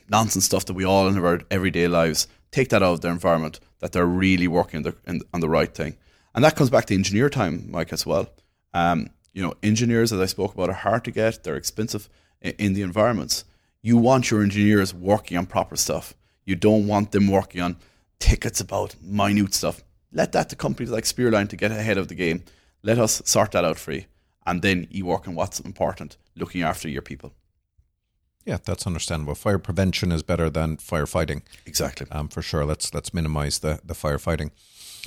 nonsense 0.10 0.46
stuff 0.46 0.66
that 0.66 0.74
we 0.74 0.86
all 0.86 1.08
in 1.08 1.18
our 1.18 1.42
everyday 1.52 1.88
lives. 1.88 2.28
Take 2.52 2.70
that 2.70 2.84
out 2.84 2.94
of 2.94 3.02
their 3.02 3.12
environment, 3.12 3.60
that 3.80 3.92
they're 3.92 4.06
really 4.06 4.48
working 4.48 4.86
on 4.86 4.94
the, 5.06 5.22
on 5.34 5.40
the 5.40 5.50
right 5.50 5.74
thing. 5.74 5.98
And 6.34 6.44
that 6.44 6.56
comes 6.56 6.70
back 6.70 6.86
to 6.86 6.94
engineer 6.94 7.30
time, 7.30 7.70
Mike, 7.70 7.92
as 7.94 8.06
well. 8.06 8.30
Um, 8.74 9.10
you 9.34 9.42
know, 9.42 9.54
engineers, 9.64 10.12
as 10.12 10.20
I 10.20 10.26
spoke 10.26 10.54
about, 10.54 10.70
are 10.70 10.74
hard 10.74 11.06
to 11.06 11.12
get. 11.12 11.44
They're 11.44 11.56
expensive 11.56 12.10
in, 12.42 12.54
in 12.58 12.74
the 12.74 12.82
environments. 12.82 13.46
You 13.82 13.98
want 13.98 14.30
your 14.30 14.44
engineers 14.44 14.94
working 14.94 15.38
on 15.38 15.46
proper 15.46 15.76
stuff. 15.76 16.14
You 16.46 16.56
don't 16.56 16.88
want 16.88 17.12
them 17.12 17.28
working 17.28 17.62
on 17.62 17.78
tickets 18.20 18.60
about 18.60 18.96
minute 19.02 19.54
stuff. 19.54 19.84
Let 20.12 20.34
that 20.34 20.50
to 20.50 20.56
companies 20.56 20.92
like 20.92 21.06
Spearline 21.06 21.50
to 21.50 21.56
get 21.56 21.72
ahead 21.72 21.98
of 21.98 22.08
the 22.08 22.16
game. 22.16 22.44
Let 22.84 23.00
us 23.00 23.22
sort 23.26 23.52
that 23.52 23.66
out 23.66 23.78
for 23.78 23.94
you. 23.94 24.06
And 24.46 24.62
then 24.62 24.88
you 24.90 25.06
work 25.06 25.28
on 25.28 25.36
what's 25.36 25.60
important, 25.60 26.18
looking 26.36 26.64
after 26.64 26.90
your 26.90 27.02
people. 27.02 27.34
Yeah, 28.46 28.58
that's 28.64 28.88
understandable. 28.88 29.36
Fire 29.36 29.60
prevention 29.60 30.12
is 30.12 30.24
better 30.24 30.50
than 30.50 30.78
firefighting. 30.78 31.44
Exactly. 31.66 32.08
Um, 32.12 32.28
for 32.28 32.42
sure. 32.42 32.66
Let's 32.66 32.94
let's 32.94 33.14
minimize 33.14 33.60
the, 33.60 33.80
the 33.84 33.94
firefighting. 33.94 34.52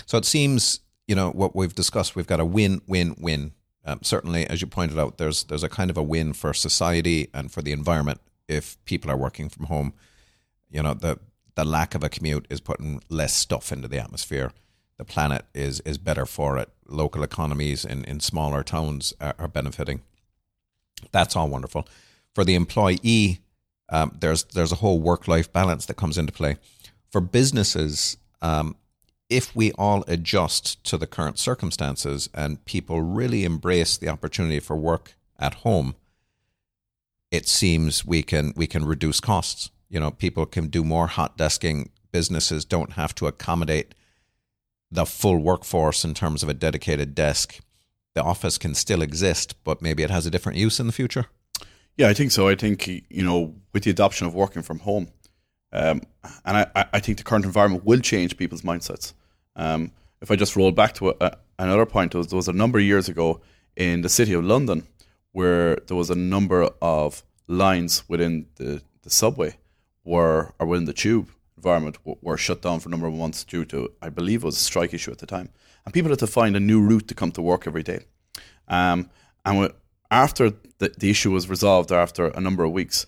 So 0.06 0.18
it 0.18 0.24
seems 0.24 0.80
you 1.06 1.14
know 1.14 1.30
what 1.30 1.54
we've 1.54 1.74
discussed. 1.74 2.16
We've 2.16 2.26
got 2.26 2.40
a 2.40 2.44
win, 2.44 2.80
win, 2.86 3.16
win. 3.18 3.52
Um, 3.84 4.00
certainly, 4.02 4.46
as 4.46 4.60
you 4.60 4.66
pointed 4.66 4.98
out, 4.98 5.18
there's 5.18 5.44
there's 5.44 5.64
a 5.64 5.68
kind 5.68 5.90
of 5.90 5.96
a 5.96 6.02
win 6.02 6.32
for 6.32 6.54
society 6.54 7.28
and 7.34 7.50
for 7.50 7.60
the 7.60 7.72
environment 7.72 8.20
if 8.48 8.82
people 8.84 9.10
are 9.10 9.16
working 9.16 9.48
from 9.48 9.66
home. 9.66 9.94
You 10.70 10.82
know, 10.82 10.94
the 10.94 11.18
the 11.54 11.64
lack 11.64 11.94
of 11.94 12.02
a 12.02 12.08
commute 12.08 12.46
is 12.50 12.60
putting 12.60 13.02
less 13.08 13.34
stuff 13.34 13.72
into 13.72 13.88
the 13.88 13.98
atmosphere. 13.98 14.52
The 14.96 15.04
planet 15.04 15.44
is 15.54 15.80
is 15.80 15.98
better 15.98 16.24
for 16.24 16.56
it. 16.56 16.68
Local 16.86 17.22
economies 17.22 17.84
in, 17.84 18.04
in 18.04 18.20
smaller 18.20 18.62
towns 18.62 19.12
are, 19.20 19.34
are 19.38 19.48
benefiting. 19.48 20.02
That's 21.12 21.34
all 21.36 21.48
wonderful. 21.48 21.88
For 22.34 22.44
the 22.44 22.54
employee, 22.54 23.40
um, 23.88 24.16
there's 24.20 24.44
there's 24.44 24.72
a 24.72 24.76
whole 24.76 25.00
work 25.00 25.28
life 25.28 25.52
balance 25.52 25.86
that 25.86 25.96
comes 25.96 26.18
into 26.18 26.32
play. 26.32 26.56
For 27.10 27.20
businesses, 27.20 28.16
um, 28.42 28.76
if 29.30 29.54
we 29.54 29.72
all 29.72 30.04
adjust 30.06 30.82
to 30.84 30.96
the 30.96 31.06
current 31.06 31.38
circumstances 31.38 32.28
and 32.34 32.64
people 32.64 33.00
really 33.00 33.44
embrace 33.44 33.96
the 33.96 34.08
opportunity 34.08 34.60
for 34.60 34.76
work 34.76 35.14
at 35.38 35.54
home, 35.54 35.94
it 37.30 37.48
seems 37.48 38.04
we 38.04 38.22
can 38.22 38.52
we 38.56 38.66
can 38.66 38.84
reduce 38.84 39.20
costs. 39.20 39.70
You 39.88 40.00
know, 40.00 40.10
people 40.10 40.46
can 40.46 40.68
do 40.68 40.84
more 40.84 41.06
hot 41.06 41.38
desking. 41.38 41.90
Businesses 42.12 42.64
don't 42.64 42.92
have 42.92 43.14
to 43.16 43.26
accommodate 43.26 43.94
the 44.90 45.04
full 45.04 45.38
workforce 45.38 46.04
in 46.04 46.14
terms 46.14 46.42
of 46.42 46.48
a 46.48 46.54
dedicated 46.54 47.14
desk. 47.14 47.60
The 48.14 48.22
office 48.22 48.58
can 48.58 48.74
still 48.74 49.02
exist, 49.02 49.56
but 49.64 49.82
maybe 49.82 50.04
it 50.04 50.10
has 50.10 50.26
a 50.26 50.30
different 50.30 50.58
use 50.58 50.78
in 50.78 50.86
the 50.86 50.92
future. 50.92 51.26
Yeah, 51.96 52.08
I 52.08 52.14
think 52.14 52.32
so. 52.32 52.48
I 52.48 52.54
think 52.56 52.86
you 52.86 53.22
know, 53.22 53.54
with 53.72 53.84
the 53.84 53.90
adoption 53.90 54.26
of 54.26 54.34
working 54.34 54.62
from 54.62 54.80
home, 54.80 55.08
um, 55.72 56.02
and 56.44 56.56
I, 56.56 56.86
I 56.92 57.00
think 57.00 57.18
the 57.18 57.24
current 57.24 57.44
environment 57.44 57.84
will 57.84 58.00
change 58.00 58.36
people's 58.36 58.62
mindsets. 58.62 59.12
Um, 59.56 59.92
if 60.20 60.30
I 60.30 60.36
just 60.36 60.56
roll 60.56 60.72
back 60.72 60.94
to 60.94 61.10
a, 61.20 61.36
another 61.58 61.86
point, 61.86 62.12
there 62.12 62.18
was, 62.18 62.28
there 62.28 62.36
was 62.36 62.48
a 62.48 62.52
number 62.52 62.78
of 62.78 62.84
years 62.84 63.08
ago 63.08 63.40
in 63.76 64.02
the 64.02 64.08
city 64.08 64.32
of 64.32 64.44
London 64.44 64.86
where 65.32 65.76
there 65.86 65.96
was 65.96 66.10
a 66.10 66.14
number 66.14 66.70
of 66.80 67.22
lines 67.48 68.04
within 68.08 68.46
the, 68.56 68.82
the 69.02 69.10
subway 69.10 69.56
were 70.04 70.54
or 70.58 70.66
within 70.66 70.84
the 70.84 70.92
tube 70.92 71.28
environment 71.56 71.98
were, 72.04 72.14
were 72.22 72.36
shut 72.36 72.62
down 72.62 72.78
for 72.80 72.88
a 72.88 72.90
number 72.90 73.06
of 73.06 73.14
months 73.14 73.42
due 73.44 73.64
to, 73.64 73.90
I 74.00 74.08
believe, 74.10 74.42
it 74.42 74.46
was 74.46 74.56
a 74.56 74.60
strike 74.60 74.94
issue 74.94 75.10
at 75.10 75.18
the 75.18 75.26
time, 75.26 75.48
and 75.84 75.92
people 75.92 76.10
had 76.10 76.20
to 76.20 76.26
find 76.26 76.56
a 76.56 76.60
new 76.60 76.80
route 76.80 77.08
to 77.08 77.14
come 77.14 77.32
to 77.32 77.42
work 77.42 77.66
every 77.66 77.82
day. 77.82 78.04
Um, 78.68 79.10
and 79.44 79.72
after 80.10 80.50
the, 80.78 80.94
the 80.98 81.10
issue 81.10 81.30
was 81.30 81.48
resolved, 81.48 81.92
after 81.92 82.28
a 82.28 82.40
number 82.40 82.64
of 82.64 82.72
weeks, 82.72 83.06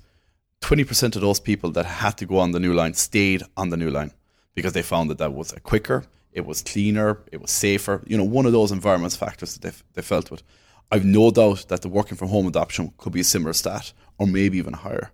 20% 0.62 1.14
of 1.16 1.22
those 1.22 1.40
people 1.40 1.70
that 1.72 1.86
had 1.86 2.16
to 2.18 2.26
go 2.26 2.38
on 2.38 2.52
the 2.52 2.60
new 2.60 2.72
line 2.72 2.94
stayed 2.94 3.42
on 3.56 3.70
the 3.70 3.76
new 3.76 3.90
line 3.90 4.12
because 4.54 4.72
they 4.72 4.82
found 4.82 5.10
that 5.10 5.18
that 5.18 5.34
was 5.34 5.54
quicker, 5.62 6.04
it 6.32 6.46
was 6.46 6.62
cleaner, 6.62 7.22
it 7.30 7.40
was 7.40 7.50
safer. 7.50 8.02
You 8.06 8.16
know, 8.16 8.24
one 8.24 8.46
of 8.46 8.52
those 8.52 8.72
environments 8.72 9.16
factors 9.16 9.54
that 9.54 9.62
they, 9.62 9.76
they 9.94 10.02
felt 10.02 10.30
with. 10.30 10.42
I've 10.90 11.04
no 11.04 11.30
doubt 11.30 11.66
that 11.68 11.82
the 11.82 11.88
working 11.88 12.16
from 12.16 12.28
home 12.28 12.46
adoption 12.46 12.92
could 12.98 13.12
be 13.12 13.20
a 13.20 13.24
similar 13.24 13.52
stat 13.52 13.92
or 14.18 14.26
maybe 14.26 14.58
even 14.58 14.72
higher. 14.72 15.10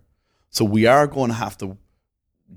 So 0.50 0.64
we 0.64 0.86
are 0.86 1.06
going 1.06 1.28
to 1.28 1.36
have 1.36 1.56
to 1.58 1.78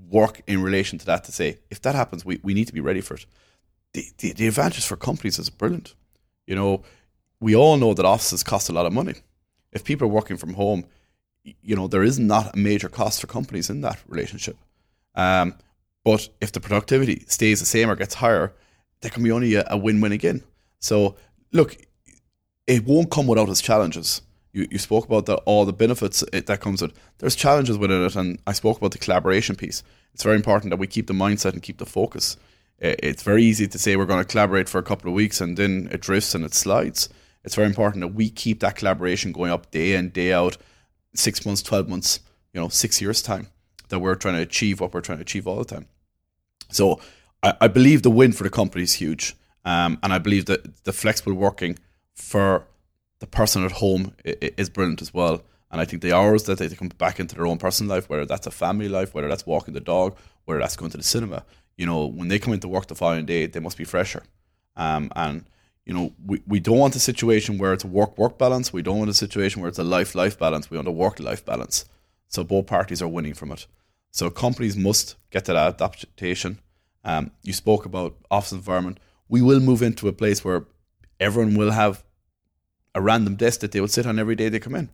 work 0.10 0.42
in 0.48 0.62
relation 0.62 1.00
to 1.00 1.06
that 1.06 1.24
to 1.26 1.32
say, 1.32 1.60
if 1.70 1.82
that 1.82 1.96
happens, 1.96 2.26
we, 2.26 2.40
we 2.44 2.54
need 2.54 2.68
to 2.68 2.74
be 2.74 2.82
ready 2.82 3.02
for 3.02 3.16
it. 3.16 3.26
The, 3.94 4.06
the, 4.18 4.34
the 4.34 4.48
advantage 4.48 4.86
for 4.86 4.98
companies 4.98 5.40
is 5.40 5.50
brilliant. 5.50 5.96
You 6.46 6.56
know, 6.56 6.84
we 7.40 7.56
all 7.56 7.78
know 7.78 7.94
that 7.94 8.06
offices 8.06 8.44
cost 8.44 8.70
a 8.70 8.74
lot 8.74 8.86
of 8.86 8.94
money. 8.94 9.16
If 9.72 9.84
people 9.84 10.08
are 10.08 10.12
working 10.12 10.38
from 10.38 10.54
home, 10.54 10.86
you 11.44 11.76
know, 11.76 11.88
there 11.88 12.04
is 12.04 12.18
not 12.18 12.56
a 12.56 12.58
major 12.58 12.90
cost 12.90 13.22
for 13.22 13.28
companies 13.28 13.70
in 13.70 13.82
that 13.82 14.00
relationship. 14.08 14.58
Um, 15.16 15.56
but 16.04 16.30
if 16.42 16.52
the 16.52 16.60
productivity 16.60 17.24
stays 17.28 17.60
the 17.60 17.66
same 17.66 17.90
or 17.90 17.96
gets 17.96 18.16
higher, 18.16 18.54
there 19.02 19.12
can 19.12 19.24
be 19.24 19.32
only 19.32 19.56
a, 19.56 19.66
a 19.70 19.78
win-win 19.78 20.12
again. 20.12 20.44
So 20.80 21.16
look, 21.52 21.78
it 22.68 22.86
won't 22.86 23.12
come 23.12 23.28
without 23.28 23.50
its 23.50 23.62
challenges. 23.62 24.22
You, 24.54 24.68
you 24.72 24.78
spoke 24.78 25.06
about 25.06 25.26
the, 25.26 25.36
all 25.38 25.66
the 25.66 25.74
benefits 25.74 26.24
it, 26.34 26.48
that 26.48 26.62
comes 26.62 26.82
with. 26.82 26.94
There's 27.18 27.36
challenges 27.36 27.78
within 27.78 28.04
it, 28.04 28.16
and 28.16 28.40
I 28.48 28.54
spoke 28.54 28.78
about 28.78 28.92
the 28.92 28.98
collaboration 28.98 29.56
piece. 29.56 29.84
It's 30.14 30.24
very 30.24 30.36
important 30.36 30.72
that 30.72 30.78
we 30.80 30.88
keep 30.88 31.08
the 31.08 31.14
mindset 31.14 31.54
and 31.54 31.62
keep 31.62 31.78
the 31.78 31.86
focus. 31.86 32.38
It's 32.80 33.24
very 33.24 33.44
easy 33.44 33.68
to 33.68 33.80
say 33.80 33.96
we're 33.96 34.06
going 34.06 34.24
to 34.24 34.30
collaborate 34.30 34.70
for 34.70 34.80
a 34.80 34.84
couple 34.84 35.10
of 35.10 35.16
weeks 35.16 35.42
and 35.42 35.58
then 35.58 35.90
it 35.92 36.02
drifts 36.02 36.36
and 36.36 36.44
it 36.44 36.54
slides. 36.54 37.10
It's 37.46 37.56
very 37.56 37.68
important 37.68 38.02
that 38.02 38.14
we 38.14 38.30
keep 38.30 38.60
that 38.60 38.76
collaboration 38.76 39.32
going 39.32 39.52
up 39.52 39.72
day 39.72 39.94
in 39.94 40.10
day 40.10 40.34
out 40.34 40.58
six 41.14 41.46
months, 41.46 41.62
12 41.62 41.88
months, 41.88 42.20
you 42.54 42.60
know, 42.60 42.70
six 42.70 43.02
years' 43.02 43.22
time 43.22 43.48
that 43.90 44.00
we're 44.00 44.16
trying 44.16 44.36
to 44.36 44.42
achieve 44.42 44.82
what 44.82 44.94
we're 44.94 45.02
trying 45.02 45.20
to 45.20 45.22
achieve 45.22 45.48
all 45.48 45.58
the 45.58 45.66
time. 45.66 45.86
So 46.72 47.00
I, 47.44 47.54
I 47.62 47.68
believe 47.68 48.02
the 48.02 48.10
win 48.10 48.32
for 48.32 48.44
the 48.44 48.50
company 48.50 48.84
is 48.84 48.94
huge. 48.94 49.36
Um, 49.64 50.00
and 50.04 50.12
I 50.12 50.18
believe 50.20 50.46
that 50.46 50.84
the 50.84 50.94
flexible 50.94 51.34
working 51.34 51.78
for 52.14 52.66
the 53.20 53.28
person 53.28 53.64
at 53.64 53.74
home 53.74 54.16
is 54.24 54.70
brilliant 54.70 55.02
as 55.02 55.14
well. 55.14 55.42
And 55.72 55.82
I 55.82 55.86
think 55.86 56.02
the 56.02 56.14
hours 56.14 56.44
that 56.44 56.60
they 56.60 56.70
come 56.70 56.90
back 56.90 57.20
into 57.20 57.36
their 57.36 57.48
own 57.48 57.58
personal 57.58 57.96
life, 57.96 58.10
whether 58.10 58.26
that's 58.26 58.48
a 58.48 58.52
family 58.52 58.88
life, 58.88 59.14
whether 59.14 59.28
that's 59.28 59.46
walking 59.46 59.74
the 59.74 59.80
dog, 59.80 60.16
whether 60.46 60.60
that's 60.60 60.76
going 60.76 60.92
to 60.92 60.98
the 60.98 61.04
cinema, 61.04 61.44
you 61.78 61.86
know, 61.86 62.06
when 62.06 62.28
they 62.28 62.40
come 62.40 62.54
into 62.54 62.68
work 62.68 62.88
the 62.88 62.96
following 62.96 63.26
day, 63.26 63.46
they 63.46 63.60
must 63.60 63.78
be 63.78 63.84
fresher. 63.84 64.24
Um, 64.76 65.12
and 65.16 65.46
you 65.86 65.94
know, 65.94 66.14
we, 66.26 66.42
we 66.48 66.60
don't 66.60 66.80
want 66.80 66.96
a 66.96 67.00
situation 67.00 67.58
where 67.58 67.72
it's 67.72 67.84
a 67.84 67.88
work 67.88 68.18
work 68.18 68.38
balance. 68.38 68.74
We 68.74 68.82
don't 68.82 68.98
want 68.98 69.10
a 69.10 69.14
situation 69.14 69.62
where 69.62 69.70
it's 69.70 69.80
a 69.80 69.84
life 69.84 70.16
life 70.16 70.38
balance. 70.38 70.70
We 70.70 70.78
want 70.78 70.88
a 70.88 70.92
work 70.92 71.20
life 71.20 71.46
balance. 71.46 71.86
So 72.28 72.44
both 72.44 72.66
parties 72.66 73.02
are 73.02 73.08
winning 73.08 73.36
from 73.36 73.52
it. 73.52 73.68
So 74.12 74.30
companies 74.30 74.76
must 74.76 75.16
get 75.30 75.46
to 75.46 75.54
that 75.54 75.82
adaptation. 75.82 76.60
Um, 77.04 77.32
you 77.44 77.54
spoke 77.54 77.86
about 77.86 78.16
office 78.32 78.52
environment. 78.52 79.00
We 79.30 79.42
will 79.42 79.60
move 79.60 79.84
into 79.84 80.08
a 80.08 80.14
place 80.14 80.44
where 80.44 80.66
everyone 81.20 81.56
will 81.56 81.72
have 81.72 82.04
a 82.96 83.02
random 83.02 83.36
desk 83.36 83.60
that 83.60 83.72
they 83.72 83.82
will 83.82 83.88
sit 83.88 84.08
on 84.08 84.18
every 84.18 84.36
day 84.36 84.50
they 84.50 84.60
come 84.60 84.76
in. 84.76 84.90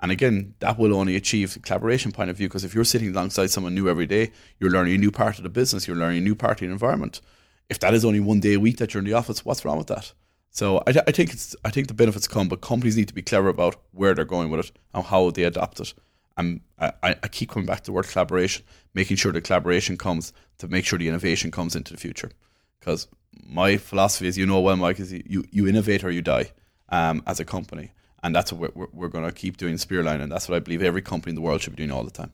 And 0.00 0.12
again, 0.12 0.54
that 0.60 0.78
will 0.78 0.94
only 0.94 1.16
achieve 1.16 1.54
the 1.54 1.60
collaboration 1.60 2.12
point 2.12 2.30
of 2.30 2.36
view 2.36 2.48
because 2.48 2.64
if 2.64 2.74
you're 2.74 2.84
sitting 2.84 3.10
alongside 3.10 3.50
someone 3.50 3.74
new 3.74 3.88
every 3.88 4.06
day, 4.06 4.30
you're 4.60 4.70
learning 4.70 4.94
a 4.94 4.98
new 4.98 5.10
part 5.10 5.38
of 5.38 5.42
the 5.42 5.48
business, 5.48 5.88
you're 5.88 5.96
learning 5.96 6.18
a 6.18 6.24
new 6.24 6.34
part 6.34 6.60
of 6.60 6.68
the 6.68 6.72
environment. 6.72 7.20
If 7.68 7.78
that 7.80 7.94
is 7.94 8.04
only 8.04 8.20
one 8.20 8.40
day 8.40 8.54
a 8.54 8.60
week 8.60 8.76
that 8.76 8.92
you're 8.92 9.00
in 9.00 9.06
the 9.06 9.14
office, 9.14 9.44
what's 9.44 9.64
wrong 9.64 9.78
with 9.78 9.88
that? 9.88 10.12
So 10.50 10.78
I, 10.86 10.90
I 11.06 11.12
think 11.12 11.32
it's 11.32 11.54
I 11.64 11.70
think 11.70 11.88
the 11.88 11.94
benefits 11.94 12.26
come, 12.26 12.48
but 12.48 12.60
companies 12.60 12.96
need 12.96 13.08
to 13.08 13.14
be 13.14 13.22
clever 13.22 13.48
about 13.48 13.76
where 13.92 14.14
they're 14.14 14.24
going 14.24 14.50
with 14.50 14.60
it 14.60 14.72
and 14.94 15.04
how 15.04 15.30
they 15.30 15.44
adopt 15.44 15.80
it. 15.80 15.94
And 16.38 16.60
I, 16.78 16.92
I 17.02 17.28
keep 17.28 17.50
coming 17.50 17.66
back 17.66 17.78
to 17.80 17.86
the 17.86 17.92
word 17.92 18.08
collaboration, 18.08 18.64
making 18.94 19.16
sure 19.16 19.32
the 19.32 19.40
collaboration 19.40 19.96
comes 19.96 20.32
to 20.58 20.68
make 20.68 20.84
sure 20.84 20.98
the 20.98 21.08
innovation 21.08 21.50
comes 21.50 21.74
into 21.74 21.94
the 21.94 21.98
future. 21.98 22.30
Because 22.78 23.08
my 23.46 23.76
philosophy, 23.78 24.26
is, 24.28 24.36
you 24.36 24.46
know 24.46 24.60
well, 24.60 24.76
Mike, 24.76 25.00
is 25.00 25.12
you, 25.12 25.44
you 25.50 25.66
innovate 25.66 26.04
or 26.04 26.10
you 26.10 26.20
die 26.22 26.52
um, 26.90 27.22
as 27.26 27.40
a 27.40 27.44
company. 27.44 27.92
And 28.22 28.34
that's 28.34 28.52
what 28.52 28.76
we're, 28.76 28.88
we're 28.92 29.08
going 29.08 29.24
to 29.24 29.32
keep 29.32 29.56
doing 29.56 29.76
Spearline. 29.76 30.20
And 30.20 30.30
that's 30.30 30.48
what 30.48 30.56
I 30.56 30.58
believe 30.58 30.82
every 30.82 31.02
company 31.02 31.30
in 31.30 31.36
the 31.36 31.40
world 31.40 31.62
should 31.62 31.74
be 31.74 31.78
doing 31.78 31.92
all 31.92 32.04
the 32.04 32.10
time. 32.10 32.32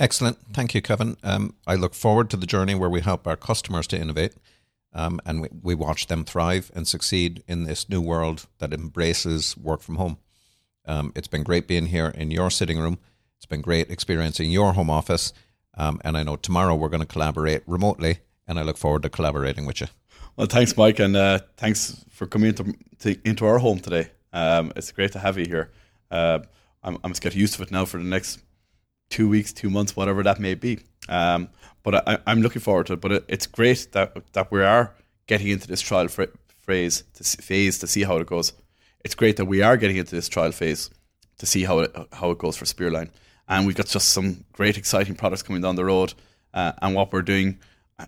Excellent. 0.00 0.38
Thank 0.52 0.74
you, 0.74 0.82
Kevin. 0.82 1.16
Um, 1.22 1.54
I 1.66 1.74
look 1.74 1.94
forward 1.94 2.30
to 2.30 2.36
the 2.36 2.46
journey 2.46 2.74
where 2.74 2.90
we 2.90 3.00
help 3.00 3.26
our 3.26 3.36
customers 3.36 3.86
to 3.88 3.98
innovate 3.98 4.34
um, 4.92 5.20
and 5.24 5.42
we, 5.42 5.48
we 5.62 5.74
watch 5.74 6.06
them 6.06 6.24
thrive 6.24 6.70
and 6.74 6.86
succeed 6.86 7.42
in 7.46 7.64
this 7.64 7.88
new 7.88 8.00
world 8.00 8.46
that 8.58 8.72
embraces 8.72 9.56
work 9.56 9.80
from 9.80 9.96
home. 9.96 10.18
Um, 10.86 11.12
it's 11.14 11.28
been 11.28 11.42
great 11.42 11.68
being 11.68 11.86
here 11.86 12.08
in 12.08 12.30
your 12.30 12.50
sitting 12.50 12.78
room. 12.78 12.98
It's 13.36 13.46
been 13.46 13.60
great 13.60 13.90
experiencing 13.90 14.50
your 14.50 14.72
home 14.72 14.90
office. 14.90 15.32
Um, 15.76 16.00
and 16.04 16.16
I 16.16 16.22
know 16.22 16.36
tomorrow 16.36 16.74
we're 16.74 16.88
going 16.88 17.02
to 17.02 17.06
collaborate 17.06 17.62
remotely, 17.66 18.18
and 18.46 18.58
I 18.58 18.62
look 18.62 18.76
forward 18.76 19.02
to 19.02 19.08
collaborating 19.08 19.66
with 19.66 19.80
you. 19.80 19.86
Well, 20.36 20.46
thanks, 20.46 20.76
Mike, 20.76 20.98
and 20.98 21.16
uh, 21.16 21.40
thanks 21.56 22.04
for 22.10 22.26
coming 22.26 22.48
into, 22.48 22.74
to, 23.00 23.28
into 23.28 23.46
our 23.46 23.58
home 23.58 23.80
today. 23.80 24.10
Um, 24.32 24.72
it's 24.76 24.92
great 24.92 25.12
to 25.12 25.18
have 25.18 25.38
you 25.38 25.46
here. 25.46 25.70
Uh, 26.10 26.40
I'm, 26.82 26.98
I'm 27.04 27.10
just 27.10 27.22
getting 27.22 27.40
used 27.40 27.54
to 27.54 27.62
it 27.62 27.70
now 27.70 27.84
for 27.84 27.98
the 27.98 28.04
next 28.04 28.40
two 29.10 29.28
weeks, 29.28 29.52
two 29.52 29.70
months, 29.70 29.94
whatever 29.96 30.22
that 30.22 30.40
may 30.40 30.54
be. 30.54 30.80
Um, 31.08 31.48
but 31.82 32.08
I, 32.08 32.18
am 32.26 32.42
looking 32.42 32.60
forward 32.60 32.86
to 32.86 32.94
it. 32.94 33.00
But 33.00 33.12
it, 33.12 33.24
it's 33.28 33.46
great 33.46 33.88
that 33.92 34.32
that 34.32 34.50
we 34.50 34.62
are 34.62 34.94
getting 35.26 35.48
into 35.48 35.66
this 35.66 35.80
trial 35.80 36.08
phrase 36.08 37.04
to 37.14 37.24
phase 37.42 37.78
to 37.78 37.86
see 37.86 38.04
how 38.04 38.16
it 38.18 38.26
goes. 38.26 38.52
It's 39.04 39.14
great 39.14 39.36
that 39.36 39.46
we 39.46 39.62
are 39.62 39.76
getting 39.76 39.96
into 39.96 40.14
this 40.14 40.28
trial 40.28 40.52
phase 40.52 40.90
to 41.38 41.46
see 41.46 41.64
how 41.64 41.80
it 41.80 41.96
how 42.12 42.30
it 42.30 42.38
goes 42.38 42.56
for 42.56 42.64
Spearline, 42.64 43.10
and 43.48 43.66
we've 43.66 43.76
got 43.76 43.86
just 43.86 44.10
some 44.10 44.44
great 44.52 44.76
exciting 44.76 45.14
products 45.14 45.42
coming 45.42 45.62
down 45.62 45.76
the 45.76 45.84
road. 45.84 46.14
Uh, 46.52 46.72
and 46.82 46.94
what 46.94 47.12
we're 47.12 47.22
doing, 47.22 47.58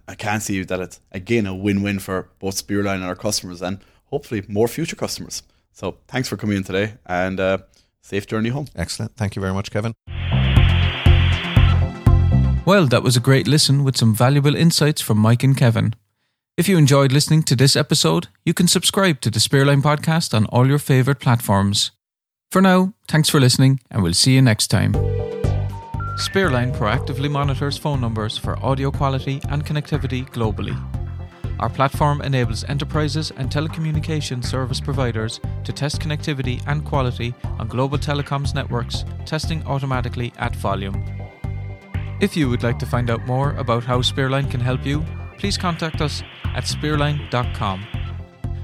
I 0.08 0.14
can't 0.14 0.42
see 0.42 0.62
that 0.62 0.80
it's 0.80 1.00
again 1.12 1.46
a 1.46 1.54
win-win 1.54 2.00
for 2.00 2.28
both 2.38 2.66
Spearline 2.66 2.96
and 2.96 3.04
our 3.04 3.16
customers, 3.16 3.62
and 3.62 3.78
hopefully 4.06 4.42
more 4.48 4.68
future 4.68 4.96
customers. 4.96 5.42
So 5.72 5.96
thanks 6.08 6.28
for 6.28 6.36
coming 6.36 6.56
in 6.56 6.64
today, 6.64 6.94
and 7.06 7.38
uh, 7.38 7.58
safe 8.02 8.26
journey 8.26 8.50
home. 8.50 8.66
Excellent. 8.74 9.16
Thank 9.16 9.36
you 9.36 9.40
very 9.40 9.54
much, 9.54 9.70
Kevin. 9.70 9.94
Well, 12.70 12.86
that 12.86 13.02
was 13.02 13.16
a 13.16 13.26
great 13.28 13.48
listen 13.48 13.82
with 13.82 13.96
some 13.96 14.14
valuable 14.14 14.54
insights 14.54 15.00
from 15.00 15.18
Mike 15.18 15.42
and 15.42 15.56
Kevin. 15.56 15.92
If 16.56 16.68
you 16.68 16.78
enjoyed 16.78 17.10
listening 17.10 17.42
to 17.42 17.56
this 17.56 17.74
episode, 17.74 18.28
you 18.44 18.54
can 18.54 18.68
subscribe 18.68 19.20
to 19.22 19.30
the 19.30 19.40
Spearline 19.40 19.82
podcast 19.82 20.32
on 20.34 20.46
all 20.46 20.68
your 20.68 20.78
favourite 20.78 21.18
platforms. 21.18 21.90
For 22.52 22.62
now, 22.62 22.94
thanks 23.08 23.28
for 23.28 23.40
listening, 23.40 23.80
and 23.90 24.04
we'll 24.04 24.12
see 24.12 24.36
you 24.36 24.40
next 24.40 24.68
time. 24.68 24.92
Spearline 26.14 26.72
proactively 26.72 27.28
monitors 27.28 27.76
phone 27.76 28.00
numbers 28.00 28.38
for 28.38 28.56
audio 28.64 28.92
quality 28.92 29.40
and 29.48 29.66
connectivity 29.66 30.30
globally. 30.30 30.78
Our 31.58 31.70
platform 31.70 32.20
enables 32.20 32.62
enterprises 32.62 33.32
and 33.36 33.50
telecommunication 33.50 34.44
service 34.44 34.80
providers 34.80 35.40
to 35.64 35.72
test 35.72 36.00
connectivity 36.00 36.62
and 36.68 36.84
quality 36.84 37.34
on 37.58 37.66
global 37.66 37.98
telecoms 37.98 38.54
networks, 38.54 39.04
testing 39.26 39.66
automatically 39.66 40.32
at 40.38 40.54
volume. 40.54 41.19
If 42.20 42.36
you 42.36 42.50
would 42.50 42.62
like 42.62 42.78
to 42.80 42.86
find 42.86 43.08
out 43.10 43.26
more 43.26 43.52
about 43.52 43.84
how 43.84 44.00
Spearline 44.00 44.50
can 44.50 44.60
help 44.60 44.84
you, 44.84 45.02
please 45.38 45.56
contact 45.56 46.02
us 46.02 46.22
at 46.54 46.64
spearline.com. 46.64 47.86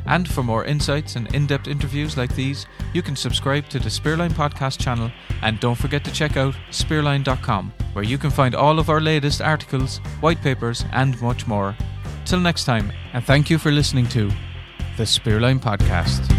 And 0.07 0.29
for 0.29 0.43
more 0.43 0.65
insights 0.65 1.17
and 1.17 1.35
in 1.35 1.47
depth 1.47 1.67
interviews 1.67 2.17
like 2.17 2.35
these, 2.35 2.67
you 2.93 3.03
can 3.03 3.17
subscribe 3.17 3.69
to 3.71 3.79
the 3.79 3.89
Spearline 3.89 4.31
podcast 4.31 4.79
channel 4.79 5.11
and 5.43 5.59
don't 5.59 5.75
forget 5.75 6.05
to 6.05 6.13
check 6.13 6.37
out 6.37 6.55
spearline.com, 6.71 7.73
where 7.95 8.05
you 8.05 8.19
can 8.19 8.31
find 8.31 8.55
all 8.55 8.79
of 8.79 8.91
our 8.91 9.01
latest 9.01 9.41
articles, 9.41 9.99
white 10.21 10.41
papers, 10.43 10.85
and 10.93 11.21
much 11.23 11.47
more. 11.47 11.75
Till 12.27 12.41
next 12.41 12.67
time, 12.67 12.93
and 13.15 13.25
thank 13.25 13.49
you 13.49 13.59
for 13.59 13.73
listening 13.73 14.07
to 14.09 14.31
the 14.97 15.05
Spearline 15.05 15.61
Podcast. 15.61 16.31